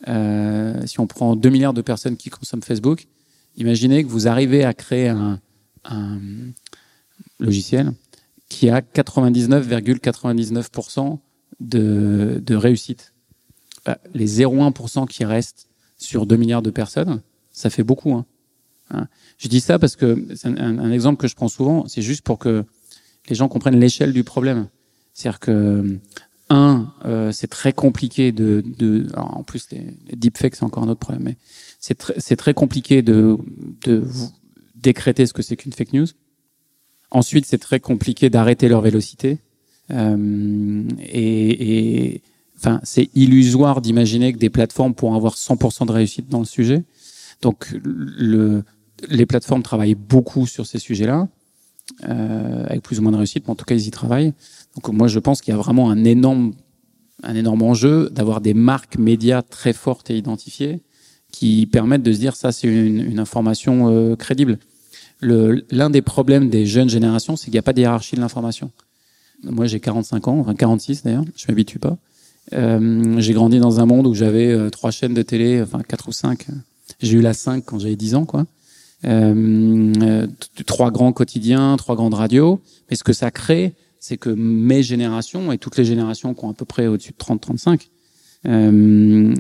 [0.07, 3.07] euh, si on prend 2 milliards de personnes qui consomment Facebook,
[3.55, 5.39] imaginez que vous arrivez à créer un,
[5.85, 6.19] un
[7.39, 7.93] logiciel
[8.49, 11.19] qui a 99,99%
[11.59, 13.13] de, de réussite.
[13.85, 18.13] Bah, les 0,1% qui restent sur 2 milliards de personnes, ça fait beaucoup.
[18.13, 18.25] Hein.
[18.91, 19.08] Hein.
[19.38, 22.39] Je dis ça parce que c'est un, exemple que je prends souvent, c'est juste pour
[22.39, 22.65] que
[23.30, 24.67] les gens comprennent l'échelle du problème.
[25.13, 26.00] C'est-à-dire que
[26.50, 30.88] un, euh, c'est très compliqué de, de en plus les, les deepfakes c'est encore un
[30.88, 31.38] autre problème, mais
[31.80, 33.38] c'est très, c'est très compliqué de,
[33.84, 34.06] de
[34.76, 36.08] décréter ce que c'est qu'une fake news.
[37.12, 39.39] Ensuite, c'est très compliqué d'arrêter leur vélocité.
[39.91, 42.21] Euh, et, et,
[42.58, 46.84] enfin, c'est illusoire d'imaginer que des plateformes pourront avoir 100% de réussite dans le sujet.
[47.41, 48.63] Donc, le,
[49.10, 51.27] les plateformes travaillent beaucoup sur ces sujets-là,
[52.07, 54.33] euh, avec plus ou moins de réussite, mais en tout cas, ils y travaillent.
[54.75, 56.53] Donc moi, je pense qu'il y a vraiment un énorme,
[57.23, 60.81] un énorme enjeu d'avoir des marques médias très fortes et identifiées
[61.31, 64.60] qui permettent de se dire ça, c'est une, une, information euh, crédible.
[65.21, 68.71] L'un des problèmes des jeunes générations, c'est qu'il n'y a pas de hiérarchie de l'information.
[69.43, 71.98] Moi, j'ai 45 ans, enfin 46 d'ailleurs, je m'habitue pas.
[72.54, 76.08] Euh, j'ai grandi dans un monde où j'avais euh, trois chaînes de télé, enfin quatre
[76.08, 76.48] ou cinq.
[77.02, 78.45] J'ai eu la 5 quand j'avais 10 ans, quoi.
[79.08, 80.27] Euh, euh,
[80.65, 82.60] trois grands quotidiens, trois grandes radios.
[82.89, 86.49] Mais ce que ça crée, c'est que mes générations et toutes les générations qui ont
[86.49, 87.87] à peu près au-dessus de 30-35,
[88.45, 89.33] euh,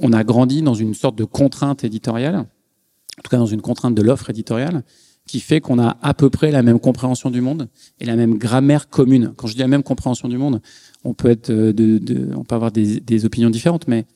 [0.00, 3.94] on a grandi dans une sorte de contrainte éditoriale, en tout cas dans une contrainte
[3.94, 4.82] de l'offre éditoriale,
[5.26, 7.68] qui fait qu'on a à peu près la même compréhension du monde
[8.00, 9.32] et la même grammaire commune.
[9.36, 10.60] Quand je dis la même compréhension du monde,
[11.04, 14.06] on peut être de, de on peut avoir des, des opinions différentes, mais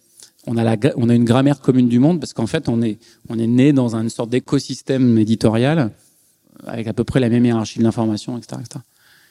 [0.47, 2.99] on a la, on a une grammaire commune du monde parce qu'en fait, on est,
[3.29, 5.91] on est né dans une sorte d'écosystème éditorial
[6.67, 8.81] avec à peu près la même hiérarchie de l'information, etc., etc.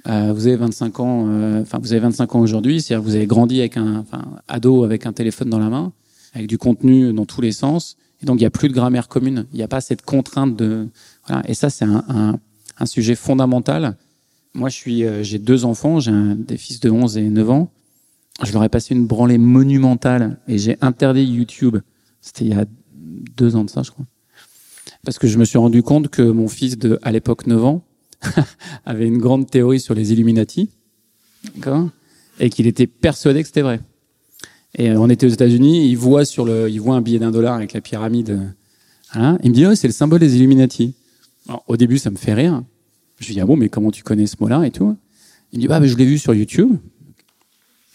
[0.08, 3.26] Euh, vous avez 25 ans, euh, enfin vous avez 25 ans aujourd'hui, c'est-à-dire vous avez
[3.26, 4.04] grandi avec un,
[4.50, 5.94] ado avec un téléphone dans la main,
[6.34, 9.08] avec du contenu dans tous les sens, et donc il n'y a plus de grammaire
[9.08, 10.90] commune, il n'y a pas cette contrainte de,
[11.26, 11.42] voilà.
[11.48, 12.40] Et ça c'est un, un,
[12.80, 13.96] un, sujet fondamental.
[14.54, 17.72] Moi je suis, euh, j'ai deux enfants, j'ai des fils de 11 et 9 ans.
[18.44, 21.78] Je leur ai passé une branlée monumentale et j'ai interdit YouTube.
[22.22, 22.66] C'était il y a
[23.36, 24.06] deux ans de ça, je crois,
[25.04, 27.84] parce que je me suis rendu compte que mon fils de, à l'époque 9 ans
[28.86, 30.70] avait une grande théorie sur les Illuminati,
[32.40, 33.82] et qu'il était persuadé que c'était vrai.
[34.76, 37.54] Et on était aux États-Unis, il voit sur le, il voit un billet d'un dollar
[37.54, 38.54] avec la pyramide.
[39.14, 40.96] Hein, il me dit, oh, c'est le symbole des Illuminati.
[41.48, 42.64] Alors, au début, ça me fait rire.
[43.20, 44.98] Je lui dis, ah bon, mais comment tu connais ce mot-là et tout?
[45.52, 46.78] Il me dit, bah, je l'ai vu sur YouTube.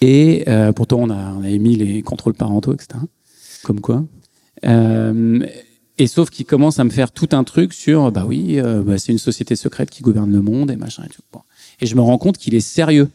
[0.01, 3.01] Et euh, pourtant, on a, on a émis les contrôles parentaux, etc.
[3.65, 4.05] Comme quoi.
[4.65, 5.47] Euh,
[5.99, 8.99] et sauf qu'il commence à me faire tout un truc sur, bah oui, euh, bah
[8.99, 11.23] c'est une société secrète qui gouverne le monde et machin et tout.
[11.33, 11.41] Bon.
[11.81, 13.09] Et je me rends compte qu'il est sérieux.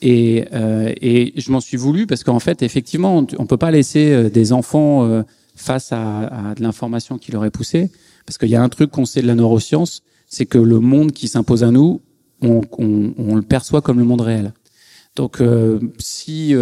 [0.00, 4.12] Et, euh, et je m'en suis voulu parce qu'en fait, effectivement, on peut pas laisser
[4.12, 5.22] euh, des enfants euh,
[5.56, 7.90] face à, à de l'information qui leur est poussée.
[8.26, 11.12] Parce qu'il y a un truc qu'on sait de la neuroscience, c'est que le monde
[11.12, 12.00] qui s'impose à nous,
[12.42, 14.52] on, on, on, le perçoit comme le monde réel.
[15.18, 16.54] Donc, euh, si...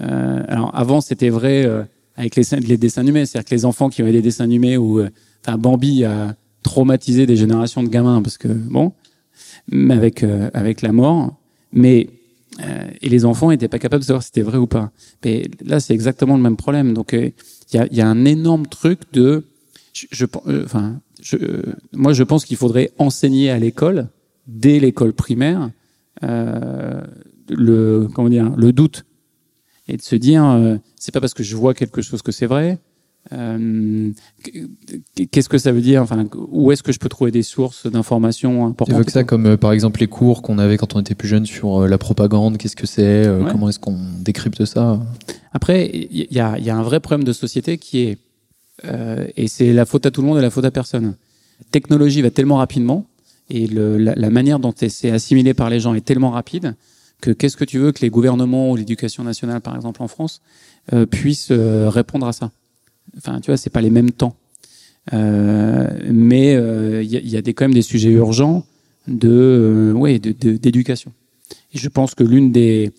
[0.00, 3.26] alors, avant, c'était vrai avec les, dessins animés.
[3.26, 5.10] C'est-à-dire que les enfants qui avaient des dessins animés où euh,
[5.44, 8.92] enfin, Bambi a traumatisé des générations de gamins parce que bon,
[9.68, 11.36] mais avec euh, avec la mort,
[11.72, 12.08] mais
[12.60, 14.92] euh, et les enfants étaient pas capables de savoir si c'était vrai ou pas.
[15.24, 16.94] Mais là, c'est exactement le même problème.
[16.94, 17.32] Donc il
[17.72, 19.44] y a, un énorme truc de,
[19.92, 20.26] je,
[20.64, 21.00] enfin,
[21.92, 24.08] moi je pense qu'il faudrait enseigner à l'école
[24.46, 25.70] dès l'école primaire
[27.48, 29.04] le comment dire le doute
[29.88, 32.46] et de se dire euh, c'est pas parce que je vois quelque chose que c'est
[32.46, 32.78] vrai.
[33.32, 34.10] Euh,
[35.30, 38.66] Qu'est-ce que ça veut dire Enfin, où est-ce que je peux trouver des sources d'informations
[38.66, 41.28] importantes Évoque ça comme euh, par exemple les cours qu'on avait quand on était plus
[41.28, 42.58] jeune sur la propagande.
[42.58, 43.50] Qu'est-ce que c'est ouais.
[43.50, 45.00] Comment est-ce qu'on décrypte ça?
[45.52, 48.18] Après, il y a, y a, un vrai problème de société qui est
[49.36, 51.14] et c'est la faute à tout le monde et la faute à personne.
[51.60, 53.06] La technologie va tellement rapidement
[53.48, 56.74] et le, la, la, manière dont c'est assimilé par les gens est tellement rapide
[57.20, 60.40] que qu'est-ce que tu veux que les gouvernements ou l'éducation nationale, par exemple en France,
[60.92, 62.50] euh, puissent euh, répondre à ça?
[63.16, 64.36] Enfin, tu vois, c'est pas les mêmes temps.
[65.12, 66.52] Euh, mais
[67.04, 68.64] il y, a, quand même des sujets urgents
[69.06, 69.94] de,
[70.40, 71.12] d'éducation.
[71.74, 72.92] Je pense que l'une des,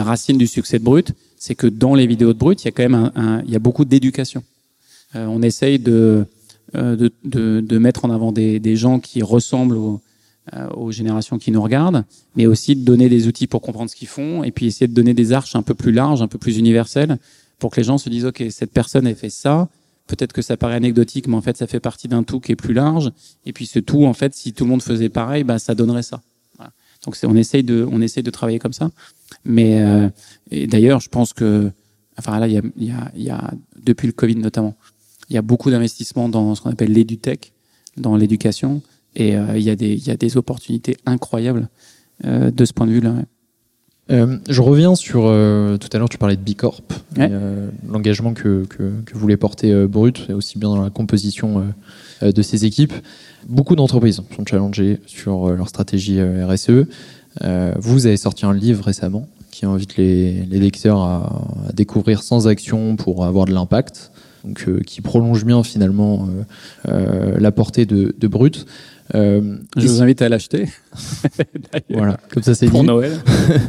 [0.00, 2.72] racines du succès de Brut, c'est que dans les vidéos de Brut, il y a
[2.72, 4.42] quand même beaucoup d'éducation.
[5.14, 6.24] on essaye de,
[6.74, 10.00] mettre en avant des, des gens qui ressemblent aux,
[10.74, 12.04] aux générations qui nous regardent,
[12.36, 14.94] mais aussi de donner des outils pour comprendre ce qu'ils font, et puis essayer de
[14.94, 17.18] donner des arches un peu plus larges, un peu plus universelles,
[17.58, 19.68] pour que les gens se disent, OK, cette personne a fait ça,
[20.06, 22.56] peut-être que ça paraît anecdotique, mais en fait, ça fait partie d'un tout qui est
[22.56, 23.12] plus large,
[23.46, 26.02] et puis ce tout, en fait, si tout le monde faisait pareil, bah, ça donnerait
[26.02, 26.22] ça.
[26.56, 26.72] Voilà.
[27.04, 28.90] Donc on essaye de, on essaye de travailler comme ça.
[29.44, 30.08] Mais euh,
[30.66, 31.70] d'ailleurs, je pense que,
[32.18, 34.74] enfin là, il y a, y a, y a depuis le Covid notamment,
[35.30, 37.52] il y a beaucoup d'investissements dans ce qu'on appelle l'EduTech,
[37.96, 38.82] dans l'éducation.
[39.18, 41.68] Et euh, il y, a des, y a des opportunités incroyables
[42.24, 43.10] euh, de ce point de vue-là.
[43.10, 43.24] Ouais.
[44.10, 46.80] Euh, je reviens sur euh, tout à l'heure, tu parlais de Bicorp,
[47.18, 47.28] ouais.
[47.30, 51.64] euh, l'engagement que, que, que, voulait porter Brut, aussi bien dans la composition
[52.22, 52.94] de ses équipes.
[53.48, 56.86] Beaucoup d'entreprises sont challengées sur leur stratégie RSE.
[57.78, 62.48] vous avez sorti un livre récemment qui invite les, les lecteurs à, à, découvrir sans
[62.48, 64.10] action pour avoir de l'impact,
[64.44, 66.28] donc qui prolonge bien finalement
[66.86, 68.66] la portée de, de Brut.
[69.14, 70.66] Euh, je vous invite à l'acheter.
[71.90, 72.72] voilà, comme ça c'est dit.
[72.72, 73.12] Pour Noël.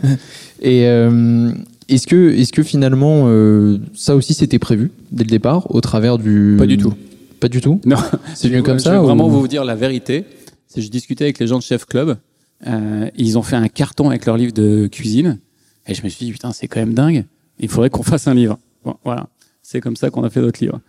[0.61, 1.51] Et euh,
[1.87, 6.17] est-ce que, est-ce que finalement, euh, ça aussi c'était prévu dès le départ, au travers
[6.17, 6.55] du.
[6.57, 6.93] Pas du tout.
[7.39, 7.79] Pas du tout.
[7.85, 7.97] Non.
[8.35, 8.91] C'est venu comme je ça.
[8.91, 9.03] vais ou...
[9.03, 10.25] vraiment vous dire la vérité.
[10.67, 12.17] C'est je discutais avec les gens de Chef Club.
[13.15, 15.39] Ils ont fait un carton avec leur livre de cuisine.
[15.87, 17.25] Et je me suis dit putain c'est quand même dingue.
[17.59, 18.59] Il faudrait qu'on fasse un livre.
[18.83, 19.29] Bon, voilà.
[19.61, 20.81] C'est comme ça qu'on a fait notre livre.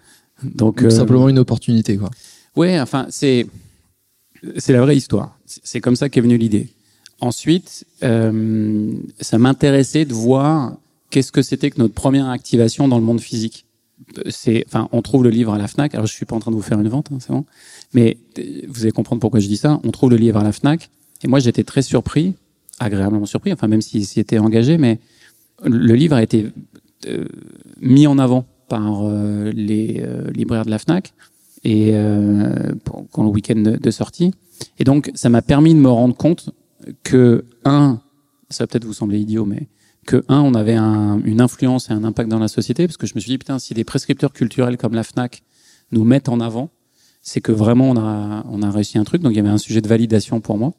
[0.43, 2.11] Donc, Donc simplement une opportunité quoi.
[2.57, 3.47] Ouais, enfin c'est
[4.57, 5.38] c'est la vraie histoire.
[5.47, 6.68] C'est comme ça qu'est venue l'idée.
[7.20, 10.76] Ensuite, euh, ça m'intéressait de voir
[11.11, 13.66] qu'est-ce que c'était que notre première activation dans le monde physique.
[14.28, 15.95] C'est, enfin, on trouve le livre à la Fnac.
[15.95, 17.45] Alors, je suis pas en train de vous faire une vente, hein, c'est bon.
[17.93, 18.16] Mais
[18.68, 19.80] vous allez comprendre pourquoi je dis ça.
[19.84, 20.88] On trouve le livre à la Fnac,
[21.22, 22.34] et moi, j'étais très surpris,
[22.78, 23.53] agréablement surpris.
[23.53, 24.99] Enfin, même s'il s'y était engagé, mais
[25.62, 26.47] le livre a été
[27.07, 27.26] euh,
[27.80, 31.12] mis en avant par euh, les euh, libraires de la Fnac
[31.65, 32.73] et euh,
[33.13, 34.33] quand le week-end de, de, sortie.
[34.79, 36.51] Et donc, ça m'a permis de me rendre compte
[37.03, 38.01] que un,
[38.49, 39.69] ça va peut-être vous sembler idiot, mais
[40.07, 43.07] que un, on avait un, une influence et un impact dans la société, parce que
[43.07, 45.43] je me suis dit putain, si des prescripteurs culturels comme la Fnac
[45.93, 46.71] nous mettent en avant,
[47.23, 49.23] c'est que vraiment on a on a réussi un truc.
[49.23, 50.73] Donc il y avait un sujet de validation pour moi.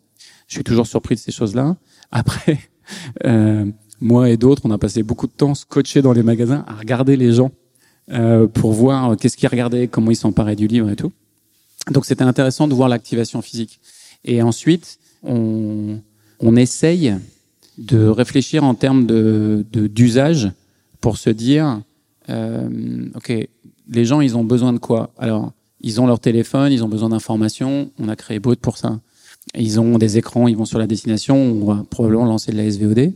[0.47, 1.77] Je suis toujours surpris de ces choses-là.
[2.11, 2.59] Après,
[3.25, 3.65] euh,
[3.99, 7.15] moi et d'autres, on a passé beaucoup de temps scotché dans les magasins à regarder
[7.15, 7.51] les gens
[8.11, 11.11] euh, pour voir qu'est-ce qu'ils regardaient, comment ils s'emparaient du livre et tout.
[11.89, 13.79] Donc c'était intéressant de voir l'activation physique.
[14.23, 15.99] Et ensuite, on,
[16.39, 17.15] on essaye
[17.77, 20.51] de réfléchir en termes de d'usage
[20.99, 21.81] pour se dire,
[22.29, 23.33] euh, ok,
[23.89, 25.11] les gens, ils ont besoin de quoi?
[25.17, 25.51] Alors,
[25.81, 27.89] ils ont leur téléphone, ils ont besoin d'informations.
[27.99, 28.99] On a créé Brut pour ça.
[29.55, 31.35] Ils ont des écrans, ils vont sur la destination.
[31.35, 33.13] On va probablement lancer de la SVOD.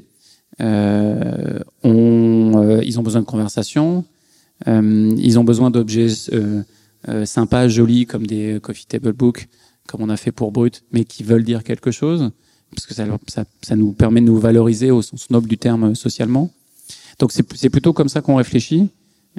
[0.62, 4.04] Euh, on, euh, ils ont besoin de conversation.
[4.68, 6.64] Euh, ils ont besoin d'objets euh,
[7.10, 9.48] euh, sympas, jolis, comme des coffee table books,
[9.88, 12.32] comme on a fait pour Brut, mais qui veulent dire quelque chose,
[12.72, 15.96] parce que ça, ça, ça nous permet de nous valoriser au sens noble du terme
[15.96, 16.52] socialement.
[17.20, 18.90] Donc c'est plutôt comme ça qu'on réfléchit.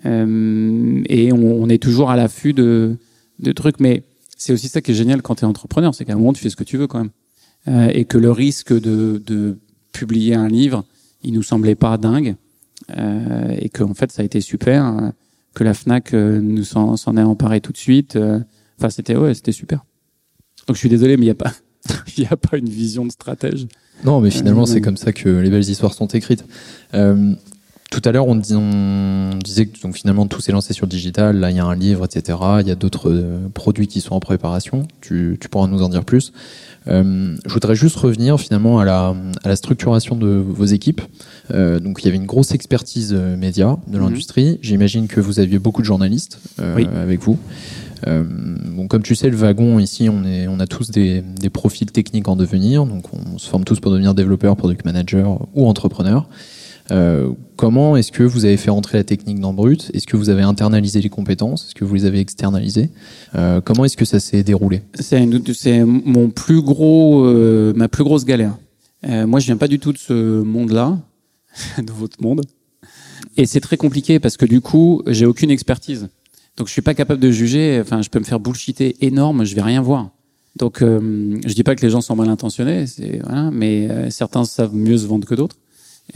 [0.05, 2.97] Euh, et on, on, est toujours à l'affût de,
[3.39, 3.81] de trucs.
[3.81, 4.03] Mais
[4.37, 6.43] c'est aussi ça qui est génial quand tu es entrepreneur, c'est qu'à un moment tu
[6.43, 7.11] fais ce que tu veux quand même.
[7.69, 9.59] Euh, et que le risque de, de
[9.93, 10.85] publier un livre,
[11.23, 12.37] il nous semblait pas dingue.
[12.97, 14.85] Euh, et que en fait ça a été super.
[14.85, 15.13] Hein,
[15.55, 18.17] que la Fnac euh, nous s'en, s'en ait emparé tout de suite.
[18.17, 18.41] Euh,
[18.79, 19.85] enfin c'était ouais, c'était super.
[20.67, 21.53] Donc je suis désolé, mais il y a pas
[22.17, 23.67] il y a pas une vision de stratège.
[24.05, 26.45] Non, mais finalement, euh, c'est comme ça que les belles histoires sont écrites.
[26.95, 27.35] Euh,
[27.91, 31.39] tout à l'heure, on, on, disait que donc, finalement tout s'est lancé sur le digital.
[31.39, 32.39] Là, il y a un livre, etc.
[32.61, 34.87] Il y a d'autres euh, produits qui sont en préparation.
[35.01, 36.33] Tu, tu, pourras nous en dire plus.
[36.89, 39.15] Euh, je voudrais juste revenir finalement à la,
[39.45, 41.01] à la structuration de vos équipes.
[41.53, 44.53] Euh, donc, il y avait une grosse expertise euh, média de l'industrie.
[44.53, 44.59] Mmh.
[44.63, 46.87] J'imagine que vous aviez beaucoup de journalistes euh, oui.
[46.95, 47.39] avec vous.
[48.05, 51.91] bon, comme tu sais, le wagon ici, on, est, on a tous des, des profils
[51.91, 52.87] techniques en devenir.
[52.87, 56.29] Donc, on se forme tous pour devenir développeur, product manager ou entrepreneur.
[56.91, 59.91] Euh, comment est-ce que vous avez fait rentrer la technique dans Brut?
[59.95, 61.67] Est-ce que vous avez internalisé les compétences?
[61.67, 62.91] Est-ce que vous les avez externalisées?
[63.35, 64.83] Euh, Comment est-ce que ça s'est déroulé?
[65.55, 68.57] C'est mon plus gros, euh, ma plus grosse galère.
[69.07, 70.99] Euh, moi, je viens pas du tout de ce monde-là,
[71.79, 72.43] de votre monde,
[73.37, 76.09] et c'est très compliqué parce que du coup, j'ai aucune expertise.
[76.57, 77.79] Donc, je suis pas capable de juger.
[77.83, 80.11] Enfin, je peux me faire bullshiter énorme, je vais rien voir.
[80.57, 82.87] Donc, euh, je dis pas que les gens sont mal intentionnés,
[83.23, 85.57] voilà, mais certains savent mieux se vendre que d'autres.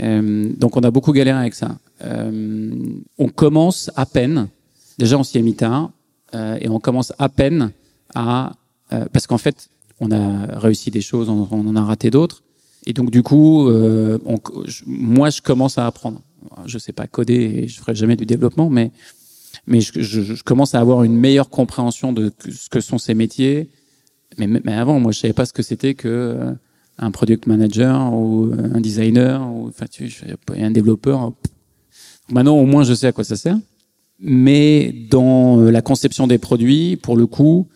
[0.03, 1.79] Euh, donc on a beaucoup galéré avec ça.
[2.03, 2.73] Euh,
[3.19, 4.49] on commence à peine.
[4.99, 5.91] Déjà on s'y est mis tard
[6.33, 7.73] et on commence à peine
[8.15, 8.53] à
[8.93, 9.69] euh, parce qu'en fait
[9.99, 12.43] on a réussi des choses, on, en a raté d'autres.
[12.87, 13.69] Et donc du coup,
[14.87, 16.21] moi je commence à apprendre.
[16.67, 18.93] Je sais pas coder et je ferai jamais du développement, mais
[19.67, 23.69] je commence à avoir une meilleure compréhension de ce que sont ces métiers.
[24.39, 26.55] Mais, mais avant, moi je savais pas ce que c'était que
[27.01, 30.09] un product manager ou un designer ou enfin tu
[30.57, 31.33] un développeur.
[32.31, 33.59] Maintenant au moins je sais à quoi ça sert.
[34.21, 37.69] Mais dans la conception des produits, pour le coup,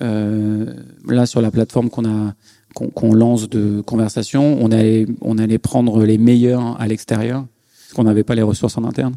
[0.00, 0.74] euh,
[1.08, 2.34] là sur la plateforme qu'on a
[2.74, 7.92] qu'on qu lance de conversation, on allait on allait prendre les meilleurs à l'extérieur parce
[7.94, 9.14] qu'on n'avait pas les ressources en interne.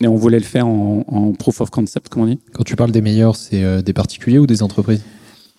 [0.00, 2.38] Et on voulait le faire en, en proof of concept, comme on dit.
[2.52, 5.02] Quand tu parles des meilleurs, c'est euh, des particuliers ou des entreprises?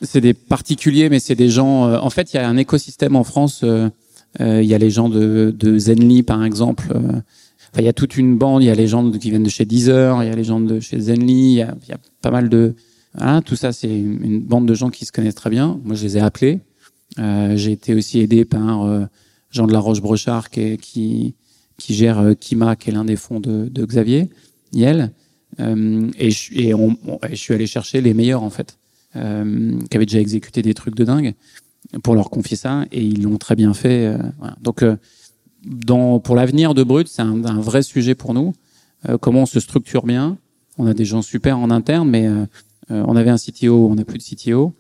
[0.02, 1.88] C'est des particuliers, mais c'est des gens.
[1.88, 3.62] Euh, en fait, il y a un écosystème en France.
[3.64, 3.90] Euh,
[4.40, 6.88] euh, il y a les gens de, de Zenly, par exemple.
[6.92, 8.64] Enfin, il y a toute une bande.
[8.64, 10.24] Il y a les gens qui viennent de chez Deezer.
[10.24, 11.54] Il y a les gens de chez Zenly.
[11.54, 11.76] Il y y a
[12.22, 12.76] pas mal de.
[13.16, 15.80] Voilà, tout ça, c'est une, bande de gens qui se connaissent très bien.
[15.84, 16.60] Moi, je les ai appelés.
[17.18, 19.08] J'ai été aussi aidé par
[19.50, 21.34] Jean de la Roche-Brochard qui, qui,
[21.78, 24.30] qui gère Kima, qui est l'un des fonds de, Xavier
[24.74, 25.12] Niel.
[25.58, 26.98] et, on,
[27.28, 28.79] et je suis allé chercher les meilleurs en fait euh,
[29.14, 31.34] qui avaient déjà exécuté des trucs de dingue
[32.04, 34.08] pour leur confier ça et ils l'ont très bien fait.
[34.08, 34.56] Euh, voilà.
[34.62, 34.96] Donc, euh,
[35.66, 38.54] dans, pour l'avenir de Brut, c'est un, un, vrai sujet pour nous.
[39.08, 40.38] Euh, comment on se structure bien
[40.78, 42.46] On a des gens super en interne, mais euh,
[42.90, 44.74] on avait un CTO, on n'a plus de CTO.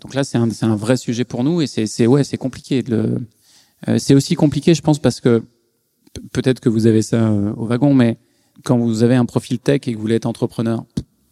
[0.00, 2.84] donc là, c'est un, un vrai sujet pour nous et c'est ouais, c'est compliqué.
[3.98, 5.42] C'est aussi compliqué, je pense, parce que
[6.32, 8.16] peut-être que vous avez ça au wagon, mais
[8.62, 10.84] quand vous avez un profil tech et que vous voulez être entrepreneur,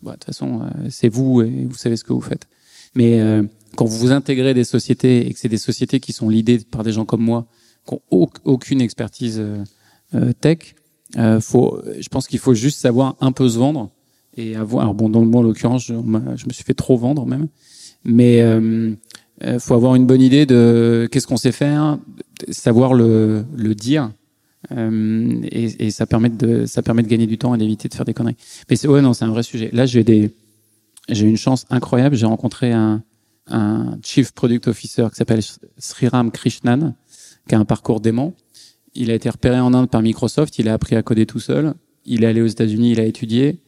[0.03, 2.47] bah, de toute façon, euh, c'est vous et vous savez ce que vous faites.
[2.95, 3.43] Mais euh,
[3.77, 6.83] quand vous vous intégrez des sociétés et que c'est des sociétés qui sont l'idée par
[6.83, 7.47] des gens comme moi,
[7.87, 10.75] qui n'ont aucune expertise euh, tech,
[11.41, 13.91] faut, je pense qu'il faut juste savoir un peu se vendre
[14.37, 14.83] et avoir.
[14.83, 17.49] Alors bon, dans le mot en l'occurrence, je, je, me suis fait trop vendre même,
[18.05, 18.43] mais
[19.45, 21.99] euh, faut avoir une bonne idée de qu'est-ce qu'on sait faire,
[22.51, 24.13] savoir le, le dire
[24.73, 27.95] euh, et, et, ça permet de ça permet de gagner du temps et d'éviter de
[27.95, 28.37] faire des conneries.
[28.69, 29.71] Mais c'est ouais non, c'est un vrai sujet.
[29.73, 30.31] Là, j'ai des
[31.09, 32.15] j'ai une chance incroyable.
[32.15, 33.03] J'ai rencontré un
[33.47, 35.41] un chief product officer qui s'appelle
[35.79, 36.95] Sriram Krishnan,
[37.49, 38.35] qui a un parcours dément
[38.95, 40.59] Il a été repéré en Inde par Microsoft.
[40.59, 41.75] Il a appris à coder tout seul.
[42.05, 42.93] Il est allé aux États-Unis.
[42.93, 43.61] Il a étudié.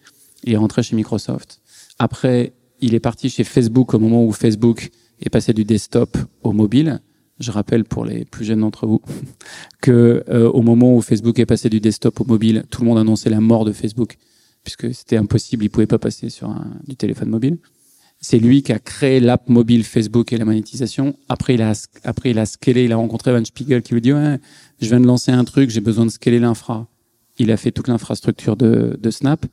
[0.44, 1.60] Il est rentré chez Microsoft.
[1.98, 4.90] Après, il est parti chez Facebook au moment où Facebook
[5.20, 7.00] est passé du desktop au mobile.
[7.42, 9.02] Je rappelle pour les plus jeunes d'entre vous
[9.82, 12.98] que euh, au moment où Facebook est passé du desktop au mobile, tout le monde
[12.98, 14.16] annonçait la mort de Facebook
[14.62, 17.58] puisque c'était impossible, il pouvait pas passer sur un, du téléphone mobile.
[18.20, 21.16] C'est lui qui a créé l'app mobile Facebook et la monétisation.
[21.28, 21.72] Après, il a
[22.04, 24.38] après il a scalé, il a rencontré Van Spiegel qui lui dit ouais,
[24.80, 26.86] je viens de lancer un truc, j'ai besoin de scaler l'infra.
[27.38, 29.44] Il a fait toute l'infrastructure de, de Snap.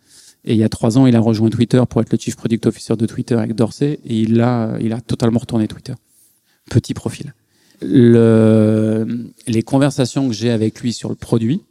[0.45, 2.65] Et il y a trois ans, il a rejoint Twitter pour être le chief product
[2.67, 5.93] officer de Twitter avec Dorsey, et il a, il a totalement retourné Twitter.
[6.69, 7.33] Petit profil.
[7.81, 11.61] Le, les conversations que j'ai avec lui sur le produit,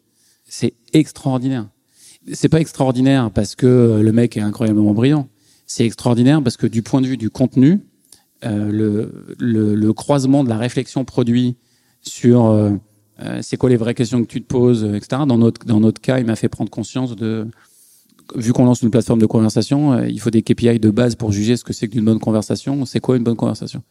[0.48, 1.68] c'est extraordinaire.
[2.32, 5.28] C'est pas extraordinaire parce que le mec est incroyablement brillant.
[5.66, 7.80] C'est extraordinaire parce que du point de vue du contenu,
[8.44, 11.56] euh, le, le, le, croisement de la réflexion produit
[12.02, 12.70] sur euh,
[13.20, 15.22] euh c'est quoi les vraies questions que tu te poses, etc.
[15.26, 17.46] Dans notre dans notre cas, il m'a fait prendre conscience de
[18.36, 21.56] vu qu'on lance une plateforme de conversation, il faut des KPI de base pour juger
[21.56, 22.84] ce que c'est qu'une bonne conversation.
[22.84, 23.82] C'est quoi une bonne conversation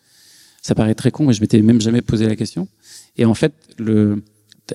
[0.68, 2.68] Ça paraît très con, mais je m'étais même jamais posé la question.
[3.15, 4.22] Et en fait, le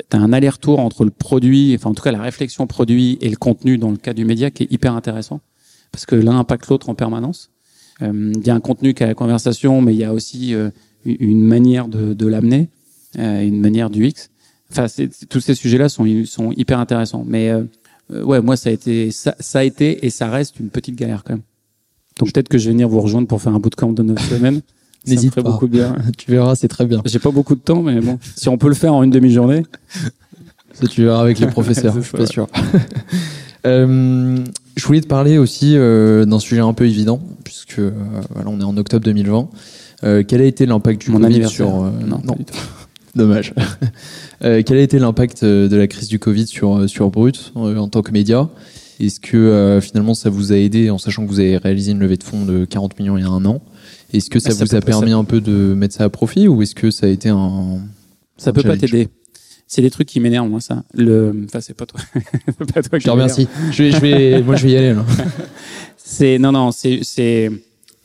[0.09, 3.36] t'as un aller-retour entre le produit, enfin en tout cas la réflexion produit et le
[3.36, 5.43] contenu dans le cas du média qui est hyper intéressant
[5.90, 7.51] parce que l'un impacte l'autre en permanence.
[8.01, 10.55] Euh, il y a un contenu qui a la conversation, mais il y a aussi
[10.55, 10.70] euh,
[11.05, 12.70] une manière de, de l'amener,
[13.18, 14.30] euh, une manière du X.
[14.70, 14.86] Enfin,
[15.28, 17.24] tous ces sujets-là sont, sont hyper intéressants.
[17.26, 17.64] Mais euh,
[18.24, 21.22] ouais, moi ça a été ça, ça, a été et ça reste une petite galère
[21.22, 21.43] quand même.
[22.18, 24.62] Donc peut-être que je vais venir vous rejoindre pour faire un bootcamp de 9 semaines.
[25.07, 25.43] N'hésite pas.
[25.43, 25.97] beaucoup bien.
[26.17, 27.03] tu verras, c'est très bien.
[27.05, 29.65] J'ai pas beaucoup de temps, mais bon, si on peut le faire en une demi-journée.
[30.75, 32.49] Ça, tu verras avec les professeurs, je suis pas sûr.
[33.67, 34.39] euh,
[34.77, 37.93] je voulais te parler aussi euh, d'un sujet un peu évident, puisque euh,
[38.31, 39.49] voilà, on est en octobre 2020.
[40.05, 42.37] Euh, quel a été l'impact du Mon Covid sur non, non.
[43.15, 43.53] Dommage.
[44.41, 48.11] Quel a été l'impact de la crise du Covid sur, sur Brut en tant que
[48.11, 48.49] média?
[48.99, 52.17] Est-ce que finalement ça vous a aidé en sachant que vous avez réalisé une levée
[52.17, 53.61] de fonds de 40 millions il y a un an?
[54.13, 56.49] Est-ce que ça, ça vous a permis ça- un peu de mettre ça à profit
[56.49, 57.81] ou est-ce que ça a été un...
[58.37, 59.09] Ça un peut pas t'aider.
[59.67, 60.85] C'est des trucs qui m'énervent moi ça.
[60.95, 61.99] Le, enfin c'est pas toi.
[62.75, 63.49] Pas toi qui Je te remercie.
[63.71, 65.05] Je vais, je vais, moi je vais y aller là.
[65.97, 67.49] C'est non non c'est c'est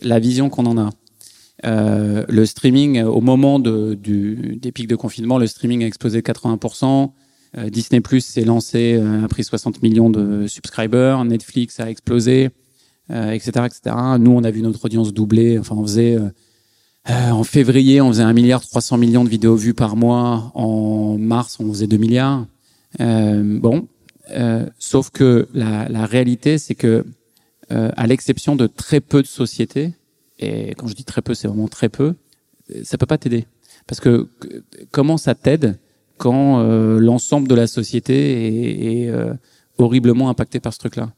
[0.01, 0.89] la vision qu'on en a.
[1.65, 6.21] Euh, le streaming au moment de, du, des pics de confinement, le streaming a explosé
[6.21, 7.11] de 80%.
[7.57, 11.25] Euh, Disney Plus s'est lancé, euh, a pris 60 millions de subscribers.
[11.25, 12.49] Netflix a explosé,
[13.11, 13.95] euh, etc., etc.
[14.19, 15.57] Nous, on a vu notre audience doubler.
[15.59, 16.29] Enfin, on faisait euh,
[17.09, 20.51] euh, en février, on faisait 1 milliard 300 millions de vidéos vues par mois.
[20.55, 22.45] En mars, on faisait 2 milliards.
[22.99, 23.87] Euh, bon,
[24.77, 27.05] sauf que la, réalité, c'est que
[27.69, 29.93] à l'exception de très peu de sociétés,
[30.39, 32.13] et quand je dis très peu, c'est vraiment très peu,
[32.83, 33.45] ça peut pas t'aider.
[33.87, 34.27] Parce que
[34.91, 35.77] comment ça t'aide
[36.17, 36.61] quand
[36.99, 39.13] l'ensemble de la société est, est,
[39.77, 41.13] horriblement impacté par ce truc-là?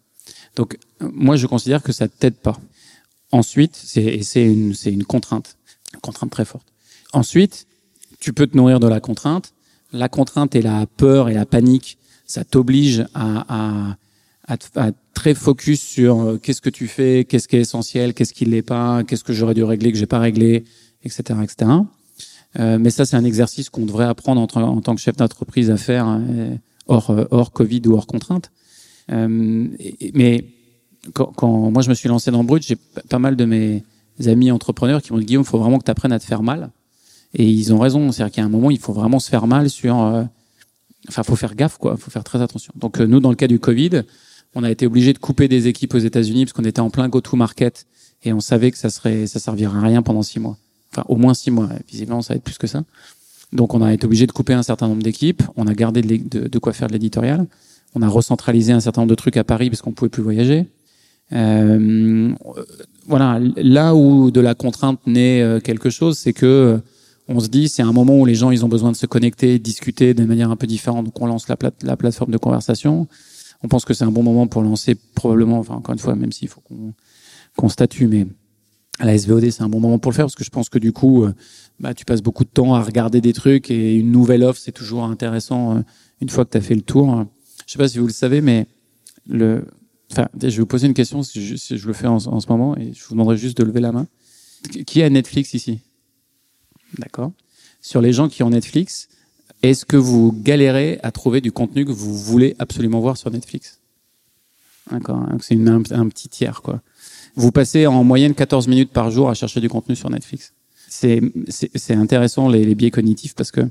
[0.56, 2.60] Donc moi, je considère que ça t'aide pas.
[3.32, 5.58] Ensuite, c'est une une contrainte,
[5.94, 6.68] une contrainte très forte.
[7.14, 7.68] Ensuite,
[8.20, 9.54] tu peux te nourrir de la contrainte.
[9.92, 13.98] La contrainte et la peur et la panique, ça t'oblige à, à
[14.50, 18.34] à, à très focus sur euh, qu'est-ce que tu fais, qu'est-ce qui est essentiel, qu'est-ce
[18.34, 20.66] qui l'est pas, qu'est-ce que j'aurais dû régler que j'ai pas réglé,
[21.04, 21.72] etc., etc.
[22.60, 25.78] Euh, mais ça, c'est un exercice qu'on devrait apprendre en, tant que chef d'entreprise à
[25.78, 26.56] faire euh,
[26.88, 28.52] hors, euh, hors Covid ou hors contrainte.
[29.12, 29.68] Euh,
[30.14, 30.46] mais
[31.14, 32.78] quand, quand moi je me suis lancé dans Brut, j'ai
[33.10, 33.84] pas mal de mes
[34.26, 36.44] amis entrepreneurs qui m'ont dit Guillaume, il faut vraiment que tu apprennes à te faire
[36.44, 36.72] mal.
[37.34, 40.00] Et ils ont raison, c'est-à-dire a un moment, il faut vraiment se faire mal sur.
[40.02, 40.24] euh,
[41.08, 41.96] Enfin, faut faire gaffe, quoi.
[41.98, 42.74] Faut faire très attention.
[42.76, 44.02] Donc euh, nous, dans le cas du Covid,
[44.54, 47.08] on a été obligé de couper des équipes aux États-Unis parce qu'on était en plein
[47.08, 47.88] go-to-market
[48.24, 50.58] et on savait que ça serait, ça servirait à rien pendant six mois.
[50.92, 51.70] Enfin, au moins six mois.
[51.88, 52.84] Visiblement, ça va être plus que ça.
[53.54, 55.42] Donc, on a été obligé de couper un certain nombre d'équipes.
[55.56, 57.48] On a gardé de, de quoi faire de l'éditorial.
[57.96, 60.68] On a recentralisé un certain nombre de trucs à Paris parce qu'on pouvait plus voyager.
[61.32, 62.34] Euh,
[63.08, 66.78] voilà, là où de la contrainte naît euh, quelque chose, c'est que euh,
[67.28, 69.60] on se dit c'est un moment où les gens ils ont besoin de se connecter,
[69.60, 71.06] discuter de manière un peu différente.
[71.06, 73.08] Donc on lance la, plate- la plateforme de conversation.
[73.64, 76.32] On pense que c'est un bon moment pour lancer probablement, enfin encore une fois, même
[76.32, 76.94] s'il faut qu'on
[77.58, 78.26] qu'on statue, mais
[79.00, 80.80] à la SVOD c'est un bon moment pour le faire parce que je pense que
[80.80, 81.34] du coup, euh,
[81.80, 84.72] bah, tu passes beaucoup de temps à regarder des trucs et une nouvelle offre c'est
[84.72, 85.84] toujours intéressant
[86.22, 87.26] une fois que tu as fait le tour.
[87.70, 88.66] Je sais pas si vous le savez, mais
[89.28, 89.64] le,
[90.12, 92.94] enfin, je vais vous poser une question si je, le fais en, ce moment et
[92.94, 94.08] je vous demanderai juste de lever la main.
[94.88, 95.80] Qui a Netflix ici?
[96.98, 97.32] D'accord.
[97.80, 99.08] Sur les gens qui ont Netflix,
[99.62, 103.80] est-ce que vous galérez à trouver du contenu que vous voulez absolument voir sur Netflix?
[104.90, 105.28] D'accord.
[105.40, 106.82] C'est un, un petit tiers, quoi.
[107.36, 110.56] Vous passez en moyenne 14 minutes par jour à chercher du contenu sur Netflix.
[110.88, 111.22] C'est
[111.92, 113.62] intéressant les biais cognitifs parce que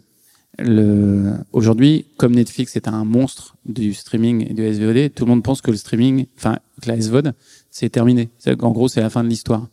[0.58, 1.34] le...
[1.52, 5.60] aujourd'hui, comme Netflix est un monstre du streaming et du SVOD, tout le monde pense
[5.60, 7.32] que le streaming, enfin, que la SVOD,
[7.70, 8.30] c'est terminé.
[8.60, 9.68] En gros, c'est la fin de l'histoire.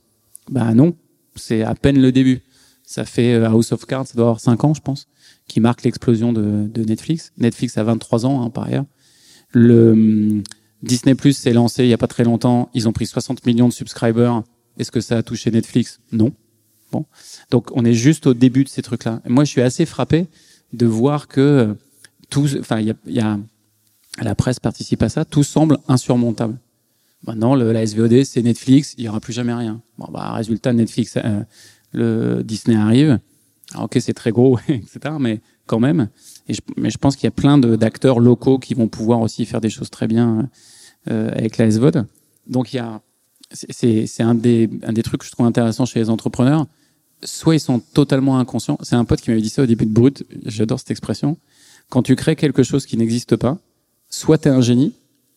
[0.50, 0.96] Bah non,
[1.36, 2.42] c'est à peine le début.
[2.84, 5.08] Ça fait euh, House of Cards, ça doit avoir 5 ans, je pense,
[5.48, 7.32] qui marque l'explosion de, de, Netflix.
[7.38, 8.86] Netflix a 23 ans, hein, par ailleurs.
[9.52, 10.44] Le hum,
[10.84, 12.70] Disney Plus s'est lancé il y a pas très longtemps.
[12.76, 14.44] Ils ont pris 60 millions de subscribers.
[14.78, 16.00] Est-ce que ça a touché Netflix?
[16.12, 16.32] Non.
[16.92, 17.06] Bon,
[17.50, 19.22] donc on est juste au début de ces trucs-là.
[19.28, 20.28] Moi, je suis assez frappé
[20.76, 21.76] de voir que
[22.30, 23.39] tout, enfin, il y a,
[24.21, 26.57] la presse participe à ça, tout semble insurmontable.
[27.26, 29.82] Maintenant, la SVOD, c'est Netflix, il y aura plus jamais rien.
[29.97, 31.41] Bon, bah, résultat, Netflix, euh,
[31.91, 33.19] le Disney arrive.
[33.71, 36.09] Alors, ok, c'est très gros, etc., mais quand même.
[36.47, 39.59] Et mais je pense qu'il y a plein d'acteurs locaux qui vont pouvoir aussi faire
[39.59, 40.49] des choses très bien
[41.09, 42.05] euh, avec la SVOD.
[42.45, 43.01] Donc, il y a,
[43.51, 46.67] c'est un des, un des trucs que je trouve intéressant chez les entrepreneurs
[47.26, 48.78] soit ils sont totalement inconscients.
[48.82, 50.23] C'est un pote qui m'avait dit ça au début de Brut.
[50.45, 51.38] J'adore cette expression.
[51.89, 53.57] Quand tu crées quelque chose qui n'existe pas,
[54.09, 54.93] soit t'es un génie,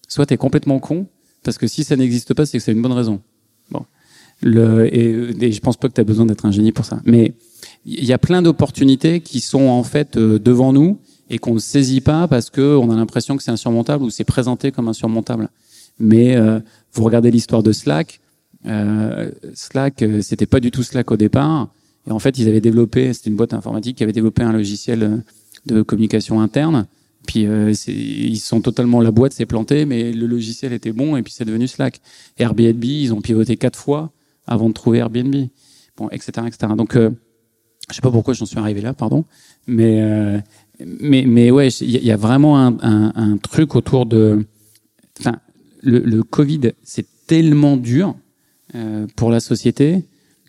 [0.08, 1.06] soit t'es complètement con,
[1.42, 3.20] parce que si ça n'existe pas, c'est que c'est une bonne raison.
[3.70, 3.84] Bon.
[4.40, 7.00] Le, et, je pense pas que tu as besoin d'être un génie pour ça.
[7.04, 7.34] Mais
[7.84, 11.58] il y a plein d'opportunités qui sont en fait euh, devant nous et qu'on ne
[11.58, 15.50] saisit pas parce que on a l'impression que c'est insurmontable ou c'est présenté comme insurmontable.
[15.98, 16.60] Mais euh,
[16.92, 18.20] vous regardez l'histoire de Slack,
[18.66, 21.68] euh, Slack, euh, c'était pas du tout Slack au départ.
[22.10, 25.16] En fait, ils avaient développé, c'était une boîte informatique qui avait développé un logiciel euh,
[25.66, 26.86] de communication interne.
[27.26, 31.22] Puis euh, ils sont totalement la boîte s'est plantée, mais le logiciel était bon et
[31.22, 32.00] puis c'est devenu Slack.
[32.38, 34.12] Airbnb, ils ont pivoté quatre fois
[34.46, 35.34] avant de trouver Airbnb.
[35.98, 36.72] Bon, etc., etc.
[36.76, 37.10] Donc, euh,
[37.90, 39.24] je sais pas pourquoi j'en suis arrivé là, pardon,
[39.66, 40.38] mais euh,
[40.80, 44.46] mais mais ouais, il y, a vraiment un, truc autour de,
[45.18, 45.40] enfin,
[45.82, 48.14] le, Covid, c'est tellement dur
[49.16, 50.04] pour la société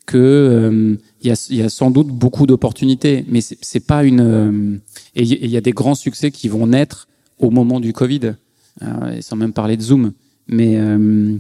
[0.06, 4.78] que il y, a, y, a, sans doute beaucoup d'opportunités, mais c'est pas une euh,
[5.16, 7.08] et il y a des grands succès qui vont naître
[7.38, 8.36] au moment du Covid,
[8.82, 10.14] euh, sans même parler de Zoom,
[10.48, 11.38] mais euh,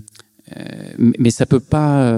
[0.97, 2.13] mais ça peut pas.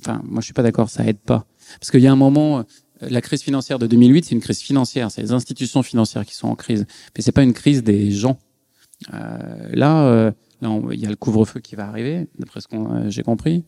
[0.00, 1.46] Enfin, moi je suis pas d'accord, ça aide pas,
[1.80, 2.64] parce qu'il y a un moment.
[3.00, 6.48] La crise financière de 2008, c'est une crise financière, c'est les institutions financières qui sont
[6.48, 8.38] en crise, mais c'est pas une crise des gens.
[9.10, 10.32] là,
[10.92, 13.64] il y a le couvre-feu qui va arriver, d'après ce que euh, j'ai compris.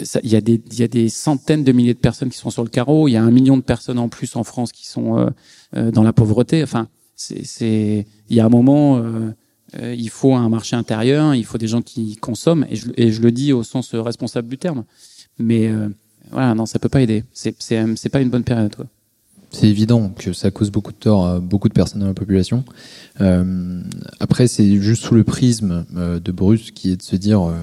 [0.00, 0.36] Euh, il y,
[0.82, 3.08] a des, centaines de milliers de personnes qui sont sur le carreau.
[3.08, 5.30] Il y a un million de personnes en plus en France qui sont euh,
[5.76, 6.62] euh dans la pauvreté.
[6.62, 6.88] Enfin,
[7.30, 11.80] il y a un moment, euh, il faut un marché intérieur, il faut des gens
[11.80, 12.76] qui consomment, et
[13.10, 14.84] je, le dis au sens responsable du terme.
[15.38, 15.70] Mais
[16.30, 17.24] voilà, non, ça peut pas aider.
[17.32, 18.76] C'est, c'est, pas une bonne période.
[19.50, 22.64] C'est évident que ça cause beaucoup de tort à beaucoup de personnes dans la population.
[23.20, 23.80] Euh,
[24.20, 27.54] après, c'est juste sous le prisme euh, de Bruce qui est de se dire, euh,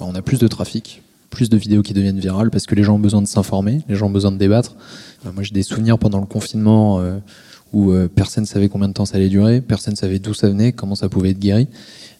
[0.00, 1.02] on a plus de trafic,
[1.36, 3.94] plus de vidéos qui deviennent virales parce que les gens ont besoin de s'informer, les
[3.94, 4.74] gens ont besoin de débattre.
[5.26, 7.18] Euh, moi, j'ai des souvenirs pendant le confinement euh,
[7.74, 10.72] où euh, personne savait combien de temps ça allait durer, personne savait d'où ça venait,
[10.72, 11.68] comment ça pouvait être guéri.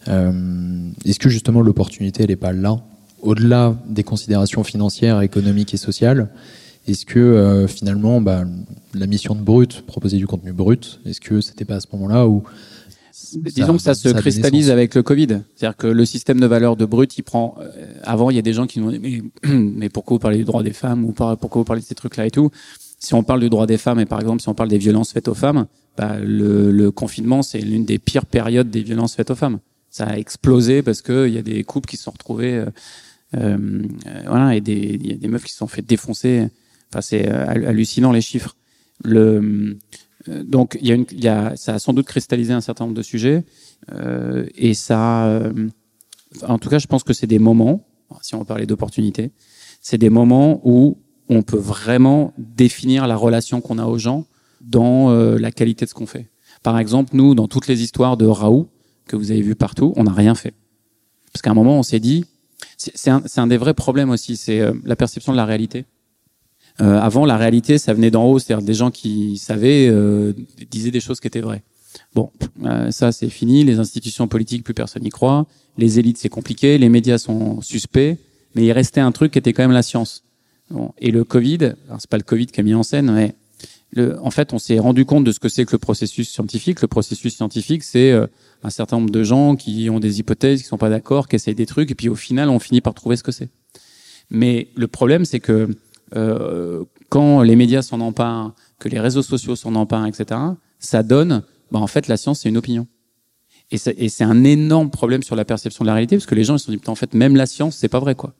[0.06, 2.78] Est-ce que justement l'opportunité, elle n'est pas là,
[3.22, 6.28] au-delà des considérations financières, économiques et sociales
[6.86, 8.44] est-ce que finalement, bah,
[8.94, 12.28] la mission de Brut, proposer du contenu brut, est-ce que c'était pas à ce moment-là
[12.28, 12.44] où
[13.34, 15.40] Disons que ça se cristallise avec le Covid.
[15.54, 17.56] C'est-à-dire que le système de valeur de Brut, il prend.
[17.60, 20.44] Euh, avant, il y a des gens qui nous mais, mais pourquoi vous parlez du
[20.44, 22.50] droit des femmes ou pourquoi vous parlez de ces trucs-là et tout?
[22.98, 25.12] Si on parle du droit des femmes et par exemple si on parle des violences
[25.12, 29.30] faites aux femmes, bah, le, le confinement c'est l'une des pires périodes des violences faites
[29.30, 29.58] aux femmes.
[29.90, 32.66] Ça a explosé parce que il y a des couples qui se sont retrouvés, euh,
[33.36, 33.82] euh,
[34.26, 36.48] voilà, et des, il y a des meufs qui se sont fait défoncer
[36.90, 38.56] Enfin, c'est euh, hallucinant les chiffres.
[39.04, 39.78] Le, euh,
[40.28, 42.84] donc, il y a une, il y a, ça a sans doute cristallisé un certain
[42.84, 43.44] nombre de sujets,
[43.92, 45.68] euh, et ça, euh,
[46.46, 47.86] en tout cas, je pense que c'est des moments,
[48.22, 49.30] si on parler d'opportunités,
[49.80, 50.98] c'est des moments où
[51.28, 54.26] on peut vraiment définir la relation qu'on a aux gens
[54.60, 56.28] dans euh, la qualité de ce qu'on fait.
[56.62, 58.68] Par exemple, nous, dans toutes les histoires de Raoult
[59.06, 60.54] que vous avez vu partout, on n'a rien fait.
[61.32, 62.24] Parce qu'à un moment, on s'est dit,
[62.76, 65.84] c'est un, un, des vrais problèmes aussi, c'est la perception de la réalité.
[66.80, 70.32] Euh, avant, la réalité, ça venait d'en haut, c'est-à-dire des gens qui savaient euh,
[70.70, 71.62] disaient des choses qui étaient vraies.
[72.14, 72.30] Bon,
[72.64, 73.64] euh, ça c'est fini.
[73.64, 75.46] Les institutions politiques, plus personne n'y croit.
[75.78, 76.78] Les élites, c'est compliqué.
[76.78, 78.18] Les médias sont suspects.
[78.54, 80.24] Mais il restait un truc qui était quand même la science.
[80.70, 80.92] Bon.
[80.98, 83.34] Et le Covid, c'est pas le Covid qui a mis en scène, mais
[83.92, 86.80] le, en fait, on s'est rendu compte de ce que c'est que le processus scientifique.
[86.82, 88.26] Le processus scientifique, c'est euh,
[88.62, 91.54] un certain nombre de gens qui ont des hypothèses, qui sont pas d'accord, qui essayent
[91.54, 93.48] des trucs, et puis au final, on finit par trouver ce que c'est.
[94.30, 95.68] Mais le problème, c'est que
[96.14, 100.40] euh, quand les médias s'en emparent, que les réseaux sociaux s'en emparent, etc.,
[100.78, 101.42] ça donne,
[101.72, 102.86] bah, en fait, la science, c'est une opinion.
[103.72, 106.54] Et c'est un énorme problème sur la perception de la réalité, parce que les gens
[106.54, 108.34] ils se sont dit, en fait, même la science, c'est pas vrai, quoi.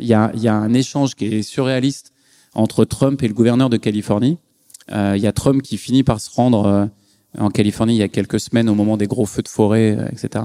[0.00, 2.12] Il y, a, il y a un échange qui est surréaliste
[2.54, 4.38] entre Trump et le gouverneur de Californie.
[4.88, 6.88] Il y a Trump qui finit par se rendre
[7.36, 10.44] en Californie il y a quelques semaines au moment des gros feux de forêt, etc.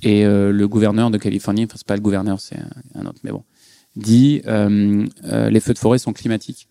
[0.00, 2.58] Et le gouverneur de Californie, enfin c'est pas le gouverneur, c'est
[2.94, 3.44] un autre, mais bon,
[3.96, 6.68] dit les feux de forêt sont climatiques.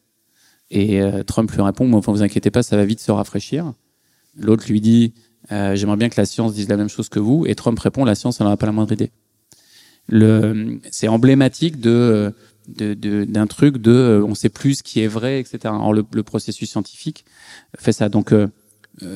[0.71, 3.73] Et Trump lui répond, bon, enfin, vous inquiétez pas, ça va vite se rafraîchir.
[4.37, 5.13] L'autre lui dit,
[5.51, 7.45] euh, j'aimerais bien que la science dise la même chose que vous.
[7.47, 9.11] Et Trump répond, la science, elle n'en a pas la moindre idée.
[10.07, 12.33] Le, c'est emblématique de,
[12.67, 15.59] d'un truc de, euh, on sait plus ce qui est vrai, etc.
[15.65, 17.25] Alors le, processus scientifique
[17.77, 18.09] fait ça.
[18.09, 18.47] Donc, euh,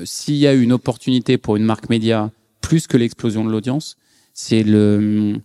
[0.06, 2.32] s'il y a une opportunité pour une marque média
[2.62, 3.98] plus que l'explosion de l'audience,
[4.34, 5.36] c'est le,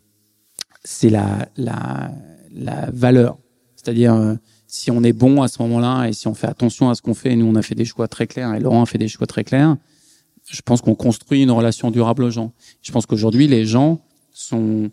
[0.82, 2.12] c'est la, la,
[2.54, 3.38] la valeur.
[3.76, 4.36] C'est-à-dire,
[4.66, 7.14] si on est bon à ce moment-là et si on fait attention à ce qu'on
[7.14, 9.26] fait, nous on a fait des choix très clairs et Laurent a fait des choix
[9.26, 9.76] très clairs,
[10.50, 12.52] je pense qu'on construit une relation durable aux gens.
[12.82, 14.00] Je pense qu'aujourd'hui, les gens
[14.32, 14.90] sont,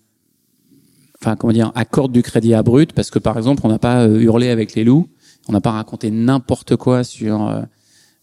[1.21, 4.07] enfin, comment dire, accordent du crédit à brut parce que, par exemple, on n'a pas
[4.07, 5.09] euh, hurlé avec les loups,
[5.47, 7.61] on n'a pas raconté n'importe quoi sur euh,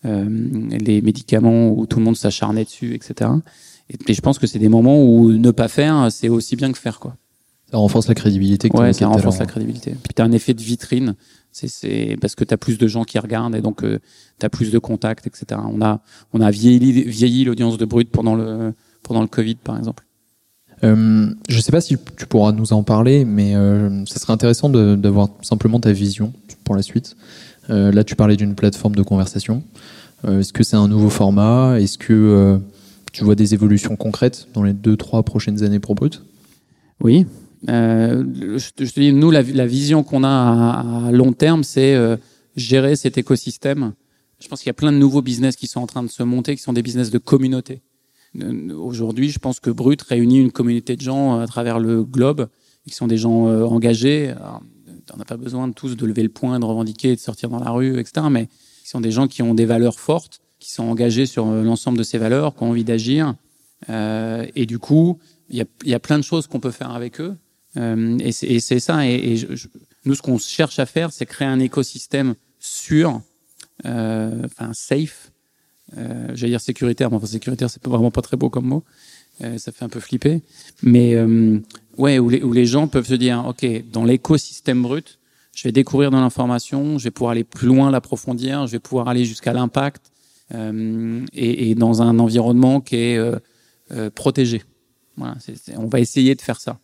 [0.04, 0.26] euh,
[0.70, 3.30] les médicaments où tout le monde s'acharnait dessus, etc.
[3.90, 6.78] Et, je pense que c'est des moments où ne pas faire, c'est aussi bien que
[6.78, 7.16] faire, quoi.
[7.70, 8.68] Ça renforce la crédibilité.
[8.68, 9.90] Que ouais, ça renforce la crédibilité.
[10.02, 11.14] Puis tu as un effet de vitrine
[11.66, 13.98] c'est parce que tu as plus de gens qui regardent et donc euh,
[14.38, 15.60] tu as plus de contacts, etc.
[15.72, 16.00] On a,
[16.32, 20.04] on a vieilli, vieilli l'audience de Brut pendant le, pendant le Covid, par exemple.
[20.84, 24.68] Euh, je sais pas si tu pourras nous en parler, mais euh, ça serait intéressant
[24.68, 26.32] d'avoir simplement ta vision
[26.64, 27.16] pour la suite.
[27.70, 29.64] Euh, là, tu parlais d'une plateforme de conversation.
[30.24, 31.80] Euh, est-ce que c'est un nouveau format?
[31.80, 32.60] Est-ce que
[33.12, 36.22] tu vois des évolutions concrètes dans les deux, trois prochaines années pour Brut?
[37.00, 37.26] Oui,
[37.68, 38.24] euh,
[38.58, 42.16] je, te dis, nous, la, vision qu'on a à, long terme, c'est euh,
[42.56, 43.94] gérer cet écosystème.
[44.40, 46.22] Je pense qu'il y a plein de nouveaux business qui sont en train de se
[46.22, 47.82] monter, qui sont des business de communauté.
[48.40, 52.48] Euh, aujourd'hui, je pense que Brut réunit une communauté de gens à travers le globe,
[52.86, 54.32] qui sont des gens engagés.
[55.12, 57.58] on n'a pas besoin de tous de lever le poing, de revendiquer, de sortir dans
[57.58, 58.26] la rue, etc.
[58.30, 58.46] Mais
[58.82, 62.02] qui sont des gens qui ont des valeurs fortes, qui sont engagés sur l'ensemble de
[62.02, 63.34] ces valeurs, qui ont envie d'agir.
[63.88, 67.36] Euh, et du coup, il y a, plein de choses qu'on peut faire avec eux.
[67.76, 69.06] Euh, et c'est ça.
[69.06, 69.36] Et,
[70.04, 73.20] nous, ce qu'on cherche à faire, c'est créer un écosystème sûr,
[73.84, 75.32] euh, enfin safe.
[75.96, 78.84] Euh, J'allais dire sécuritaire, mais enfin sécuritaire, c'est vraiment pas très beau comme mot.
[79.56, 80.42] Ça fait un peu flipper.
[80.82, 81.16] Mais
[81.96, 85.20] ouais, où les, gens peuvent se dire, ok, dans l'écosystème brut,
[85.54, 89.06] je vais découvrir de l'information, je vais pouvoir aller plus loin, l'approfondir, je vais pouvoir
[89.06, 90.10] aller jusqu'à l'impact
[90.52, 93.20] et, dans un environnement qui est
[94.16, 94.64] protégé.
[95.16, 96.80] On va essayer de faire ça.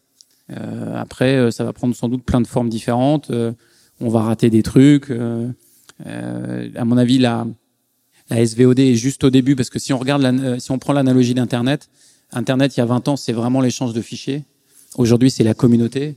[0.50, 3.30] Euh, après, euh, ça va prendre sans doute plein de formes différentes.
[3.30, 3.52] Euh,
[4.00, 5.10] on va rater des trucs.
[5.10, 7.46] à mon avis, la,
[8.30, 10.92] la SVOD est juste au début parce que si on regarde, la, si on prend
[10.92, 11.88] l'analogie d'Internet,
[12.32, 14.44] Internet il y a 20 ans c'est vraiment l'échange de fichiers.
[14.96, 16.16] Aujourd'hui c'est la communauté.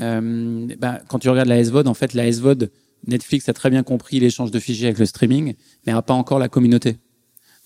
[0.00, 2.70] Euh, ben, quand tu regardes la SVOD, en fait la SVOD,
[3.06, 5.54] Netflix a très bien compris l'échange de fichiers avec le streaming,
[5.86, 6.96] mais n'a pas encore la communauté.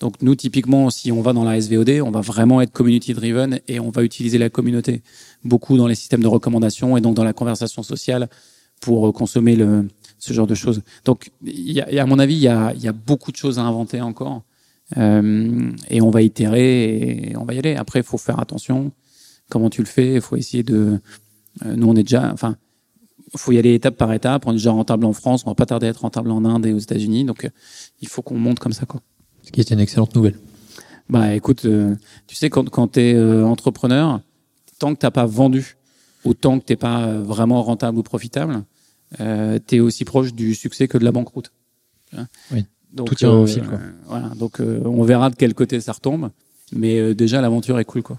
[0.01, 3.61] Donc nous, typiquement, si on va dans la SVOD, on va vraiment être community driven
[3.67, 5.03] et on va utiliser la communauté
[5.43, 8.29] beaucoup dans les systèmes de recommandation et donc dans la conversation sociale
[8.81, 9.89] pour consommer le,
[10.19, 10.83] ce genre de choses.
[11.05, 11.31] Donc,
[11.97, 14.43] à mon avis, il y a, beaucoup de choses à inventer encore
[14.97, 17.75] euh, et on va itérer et on va y aller.
[17.75, 18.93] Après, il faut faire attention.
[19.49, 20.15] Comment tu le fais?
[20.15, 21.01] Il faut essayer de.
[21.65, 22.33] Euh, nous, on est déjà.
[22.33, 22.57] Enfin,
[23.37, 24.47] faut y aller étape par étape.
[24.47, 25.43] On est déjà rentable en France.
[25.47, 27.25] On va pas tarder à être rentable en Inde et aux États-Unis.
[27.25, 27.51] Donc, euh,
[28.01, 29.01] il faut qu'on monte comme ça, quoi.
[29.47, 30.35] Ce qui est une excellente nouvelle.
[31.09, 31.95] Bah écoute, euh,
[32.27, 34.21] tu sais, quand, quand tu es euh, entrepreneur,
[34.79, 35.77] tant que t'as pas vendu,
[36.25, 38.65] ou tant que t'es pas euh, vraiment rentable ou profitable,
[39.21, 41.53] euh, tu es aussi proche du succès que de la banqueroute.
[42.53, 42.65] Oui.
[42.93, 43.63] Donc, Tout tient au fil.
[43.63, 43.79] Quoi.
[44.07, 46.31] voilà, donc on verra de quel côté ça retombe,
[46.73, 48.03] mais déjà l'aventure est cool.
[48.03, 48.19] quoi.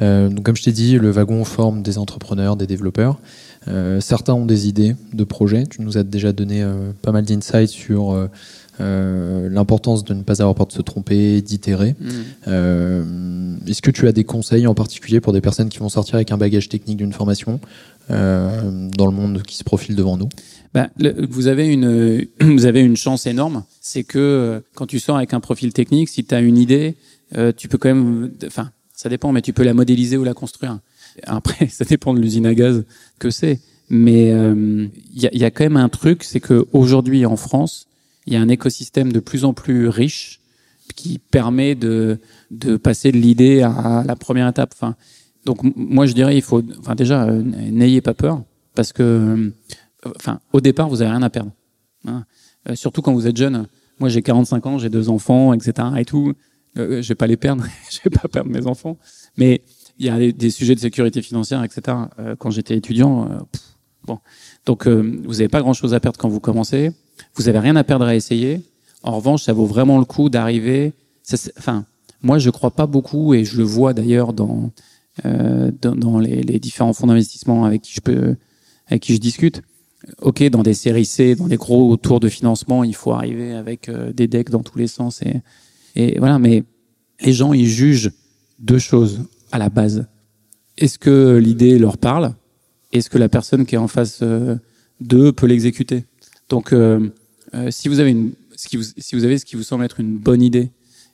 [0.00, 3.18] donc comme je t'ai dit, le wagon forme des entrepreneurs, des développeurs.
[4.00, 5.66] certains ont des idées de projets.
[5.66, 6.62] Tu nous as déjà donné
[7.00, 8.28] pas mal d'insights sur
[8.80, 11.94] euh, l'importance de ne pas avoir peur de se tromper, d'itérer.
[11.98, 12.10] Mm.
[12.48, 16.16] Euh, Est-ce que tu as des conseils en particulier pour des personnes qui vont sortir
[16.16, 17.60] avec un bagage technique d'une formation
[18.10, 20.28] euh, dans le monde qui se profile devant nous?
[20.74, 20.90] Bah,
[21.30, 25.32] vous avez une vous avez une chance énorme, c'est que euh, quand tu sors avec
[25.32, 26.96] un profil technique, si tu as une idée,
[27.36, 30.34] euh, tu peux quand même, enfin, ça dépend, mais tu peux la modéliser ou la
[30.34, 30.78] construire.
[31.22, 32.84] Après, ça dépend de l'usine à gaz
[33.18, 33.60] que c'est.
[33.88, 37.36] Mais il euh, y, a, y, a, quand même un truc, c'est que aujourd'hui en
[37.36, 37.86] France,
[38.26, 40.40] il y a un écosystème de plus en plus riche
[40.94, 42.18] qui permet de,
[42.50, 44.72] de passer de l'idée à la première étape.
[44.74, 44.96] Enfin,
[45.44, 48.42] donc moi je dirais il faut, enfin déjà euh, n'ayez pas peur
[48.74, 49.52] parce que, euh,
[50.16, 51.52] enfin au départ vous avez rien à perdre.
[52.06, 52.24] Hein.
[52.68, 53.66] Euh, surtout quand vous êtes jeune.
[53.98, 55.88] Moi j'ai 45 ans, j'ai deux enfants, etc.
[55.98, 56.34] et tout.
[56.74, 58.98] je vais pas les perdre, je vais pas perdre mes enfants.
[59.36, 59.62] Mais
[59.98, 61.96] il y a des, sujets de sécurité financière, etc.
[62.38, 63.30] quand j'étais étudiant,
[64.04, 64.18] bon.
[64.66, 66.92] Donc vous n'avez pas grand chose à perdre quand vous commencez.
[67.34, 68.62] Vous avez rien à perdre à essayer.
[69.02, 70.92] En revanche, ça vaut vraiment le coup d'arriver.
[71.58, 71.84] Enfin,
[72.22, 74.70] moi, je crois pas beaucoup, et je le vois d'ailleurs dans
[75.24, 78.36] euh, dans, dans les, les, différents fonds d'investissement avec qui je peux,
[78.86, 79.62] avec qui je discute.
[80.20, 83.88] Ok, dans des séries C, dans des gros tours de financement, il faut arriver avec
[83.88, 85.40] euh, des decks dans tous les sens et,
[85.94, 86.38] et voilà.
[86.38, 86.64] Mais
[87.20, 88.12] les gens, ils jugent
[88.58, 90.06] deux choses à la base.
[90.76, 92.34] Est-ce que l'idée leur parle?
[92.92, 94.56] Est-ce que la personne qui est en face euh,
[95.00, 96.04] d'eux peut l'exécuter?
[96.48, 97.08] Donc, euh,
[97.54, 99.84] euh, si vous avez une, ce qui vous, si vous avez ce qui vous semble
[99.84, 100.70] être une bonne idée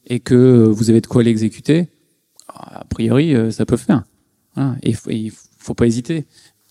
[0.06, 1.88] et que vous avez de quoi l'exécuter,
[2.48, 4.04] a priori, euh, ça peut faire.
[4.54, 4.76] Voilà.
[4.82, 5.10] Et il faut,
[5.58, 6.26] faut pas hésiter.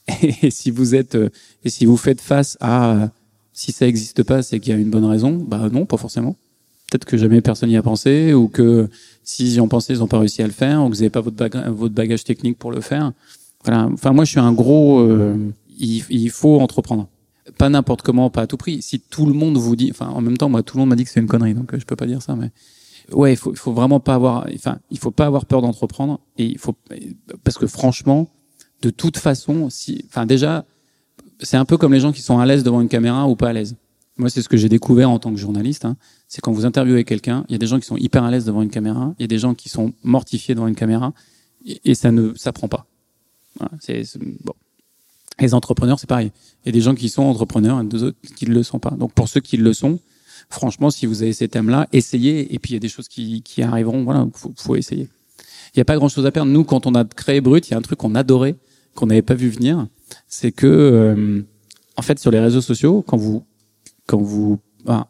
[0.41, 1.29] Et si vous êtes, euh,
[1.63, 3.11] et si vous faites face à,
[3.53, 5.33] si ça n'existe pas, c'est qu'il y a une bonne raison.
[5.33, 6.35] Bah non, pas forcément.
[6.89, 8.89] Peut-être que jamais personne n'y a pensé, ou que
[9.23, 11.09] s'ils y ont pensé, ils n'ont pas réussi à le faire, ou que vous n'avez
[11.11, 13.13] pas votre bagage, votre bagage technique pour le faire.
[13.63, 13.89] Voilà.
[13.93, 14.99] Enfin, moi, je suis un gros.
[14.99, 15.37] Euh,
[15.79, 17.07] il, il, faut entreprendre.
[17.57, 18.81] Pas n'importe comment, pas à tout prix.
[18.81, 20.95] Si tout le monde vous dit, enfin, en même temps, moi, tout le monde m'a
[20.95, 22.51] dit que c'est une connerie, donc je peux pas dire ça, mais
[23.11, 26.45] ouais, il faut, faut vraiment pas avoir, enfin, il faut pas avoir peur d'entreprendre et
[26.45, 26.75] il faut,
[27.43, 28.29] parce que franchement,
[28.81, 30.65] de toute façon, si, enfin, déjà,
[31.39, 33.49] c'est un peu comme les gens qui sont à l'aise devant une caméra ou pas
[33.49, 33.75] à l'aise.
[34.17, 35.85] Moi, c'est ce que j'ai découvert en tant que journaliste.
[35.85, 35.97] Hein.
[36.27, 38.45] C'est quand vous interviewez quelqu'un, il y a des gens qui sont hyper à l'aise
[38.45, 41.13] devant une caméra, il y a des gens qui sont mortifiés devant une caméra,
[41.65, 42.87] et, et ça ne s'apprend pas.
[43.57, 44.03] Voilà, c'est
[44.43, 44.53] bon.
[45.41, 46.31] Les entrepreneurs, c'est pareil.
[46.63, 48.91] Il y a des gens qui sont entrepreneurs et d'autres qui ne le sont pas.
[48.91, 49.99] Donc, pour ceux qui le sont,
[50.49, 52.53] franchement, si vous avez ces thèmes-là, essayez.
[52.53, 54.03] Et puis il y a des choses qui, qui arriveront.
[54.03, 55.09] Voilà, faut, faut essayer.
[55.73, 56.51] Il n'y a pas grand-chose à perdre.
[56.51, 58.55] Nous, quand on a créé Brut, il y a un truc qu'on adorait,
[58.93, 59.87] qu'on n'avait pas vu venir,
[60.27, 61.41] c'est que, euh,
[61.97, 63.43] en fait, sur les réseaux sociaux, quand vous,
[64.05, 64.59] quand vous,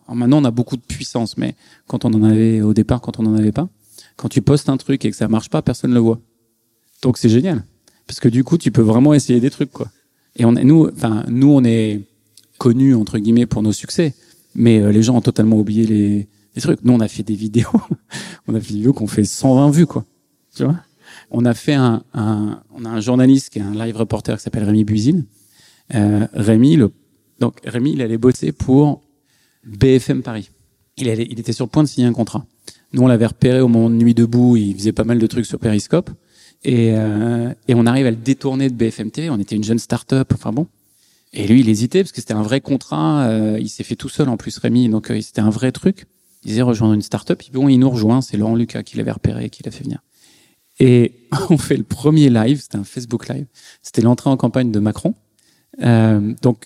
[0.08, 1.56] maintenant on a beaucoup de puissance, mais
[1.88, 3.68] quand on en avait au départ, quand on n'en avait pas,
[4.18, 6.20] quand tu postes un truc et que ça marche pas, personne ne le voit.
[7.02, 7.64] Donc c'est génial,
[8.06, 9.88] parce que du coup, tu peux vraiment essayer des trucs, quoi.
[10.36, 12.02] Et on, nous, enfin, nous, on est
[12.58, 14.14] connus entre guillemets pour nos succès
[14.56, 16.84] mais euh, les gens ont totalement oublié les, les, trucs.
[16.84, 17.70] Nous, on a fait des vidéos,
[18.48, 20.06] on a fait des vidéos qu'on fait 120 vues, quoi.
[20.56, 20.78] Tu vois?
[21.30, 24.44] On a fait un, un, on a un journaliste qui est un live reporter qui
[24.44, 25.26] s'appelle Rémi Buzine.
[25.94, 26.92] Euh, Rémi, le,
[27.40, 29.02] donc Rémi, il allait bosser pour
[29.66, 30.50] BFM Paris.
[30.98, 32.46] Il, allait, il était sur le point de signer un contrat.
[32.94, 34.58] Nous, on l'avait repéré au moment de Nuit debout.
[34.58, 36.10] Il faisait pas mal de trucs sur Periscope.
[36.64, 39.30] Et, euh, et on arrive à le détourner de BFM TV.
[39.30, 40.32] On était une jeune start-up.
[40.34, 40.68] Enfin bon.
[41.34, 43.26] Et lui, il hésitait parce que c'était un vrai contrat.
[43.28, 44.90] Euh, il s'est fait tout seul en plus, Rémi.
[44.90, 46.06] Donc euh, c'était un vrai truc.
[46.44, 47.42] Il disait rejoindre une start-up.
[47.54, 48.22] Bon, il nous rejoint.
[48.22, 50.00] C'est Laurent Lucas qui l'avait repéré qui l'a fait venir.
[50.80, 51.14] Et
[51.50, 52.62] on fait le premier live.
[52.62, 53.46] C'était un Facebook live.
[53.82, 55.16] C'était l'entrée en campagne de Macron.
[55.82, 56.66] Euh, donc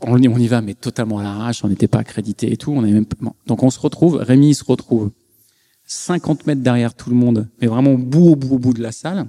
[0.00, 1.62] on, y va, mais totalement à l'arrache.
[1.64, 2.72] On n'était pas accrédité et tout.
[2.72, 3.06] On est même.
[3.46, 4.16] Donc on se retrouve.
[4.16, 5.10] Rémi il se retrouve
[5.88, 8.82] 50 mètres derrière tout le monde, mais vraiment au bout, au bout, au bout de
[8.82, 9.26] la salle.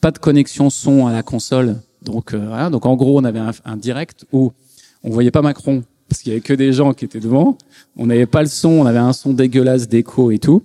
[0.00, 2.70] Pas de connexion son à la console donc euh, voilà.
[2.70, 4.52] Donc en gros, on avait un, un, direct où
[5.02, 7.58] on voyait pas Macron parce qu'il y avait que des gens qui étaient devant.
[7.96, 10.62] On n'avait pas le son, on avait un son dégueulasse d'écho et tout.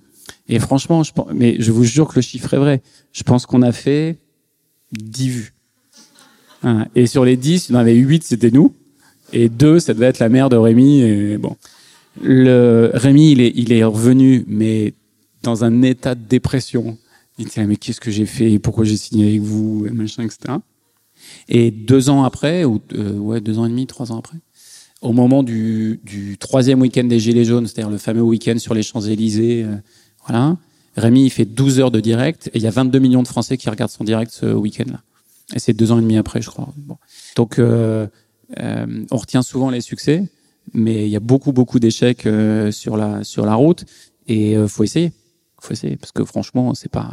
[0.48, 2.82] Et franchement, je pense, mais je vous jure que le chiffre est vrai.
[3.12, 4.18] Je pense qu'on a fait
[4.92, 5.54] 10 vues.
[6.62, 6.86] Hein.
[6.94, 8.74] Et sur les 10, il y en avait 8, c'était nous.
[9.32, 11.02] Et 2, ça devait être la mère de Rémi.
[11.02, 11.56] Et bon.
[12.22, 14.94] Le, Rémi, il est, il est revenu, mais
[15.44, 16.98] dans un état de dépression.
[17.38, 18.58] Il était là, mais qu'est-ce que j'ai fait?
[18.58, 19.86] Pourquoi j'ai signé avec vous?
[19.86, 20.54] Et machin, etc.
[21.48, 24.38] Et deux ans après, ou euh, ouais, deux ans et demi, trois ans après,
[25.00, 28.82] au moment du, du troisième week-end des Gilets jaunes, c'est-à-dire le fameux week-end sur les
[28.82, 29.76] Champs-Élysées, euh,
[30.26, 30.56] voilà,
[30.96, 33.56] Rémi, il fait 12 heures de direct et il y a 22 millions de Français
[33.56, 35.02] qui regardent son direct ce week-end-là.
[35.54, 36.72] Et c'est deux ans et demi après, je crois.
[36.76, 36.96] Bon.
[37.36, 38.06] Donc, euh,
[38.60, 40.24] euh, on retient souvent les succès,
[40.72, 43.84] mais il y a beaucoup, beaucoup d'échecs euh, sur la sur la route
[44.26, 45.12] et euh, faut essayer.
[45.64, 47.10] Faut parce que franchement, c'est pas,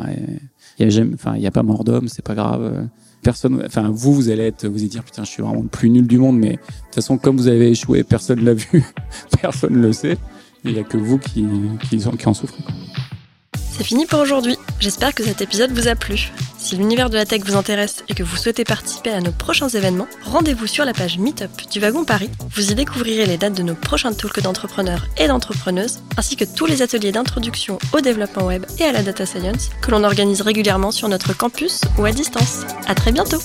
[0.77, 2.89] il y a enfin, il y a pas mort d'homme, c'est pas grave
[3.21, 5.89] personne, enfin vous, vous allez être, vous allez dire putain, je suis vraiment le plus
[5.89, 8.83] nul du monde, mais de toute façon, comme vous avez échoué, personne l'a vu,
[9.41, 10.17] personne le sait.
[10.63, 11.45] Il n'y a que vous qui,
[11.89, 12.63] qui en souffrez.
[13.71, 14.57] C'est fini pour aujourd'hui.
[14.79, 16.31] J'espère que cet épisode vous a plu.
[16.57, 19.69] Si l'univers de la tech vous intéresse et que vous souhaitez participer à nos prochains
[19.69, 22.29] événements, rendez-vous sur la page Meetup du Wagon Paris.
[22.53, 26.65] Vous y découvrirez les dates de nos prochains talks d'entrepreneurs et d'entrepreneuses, ainsi que tous
[26.65, 30.91] les ateliers d'introduction au développement web et à la data science que l'on organise régulièrement
[30.91, 32.61] sur notre campus ou à distance.
[32.87, 33.39] À très bientôt!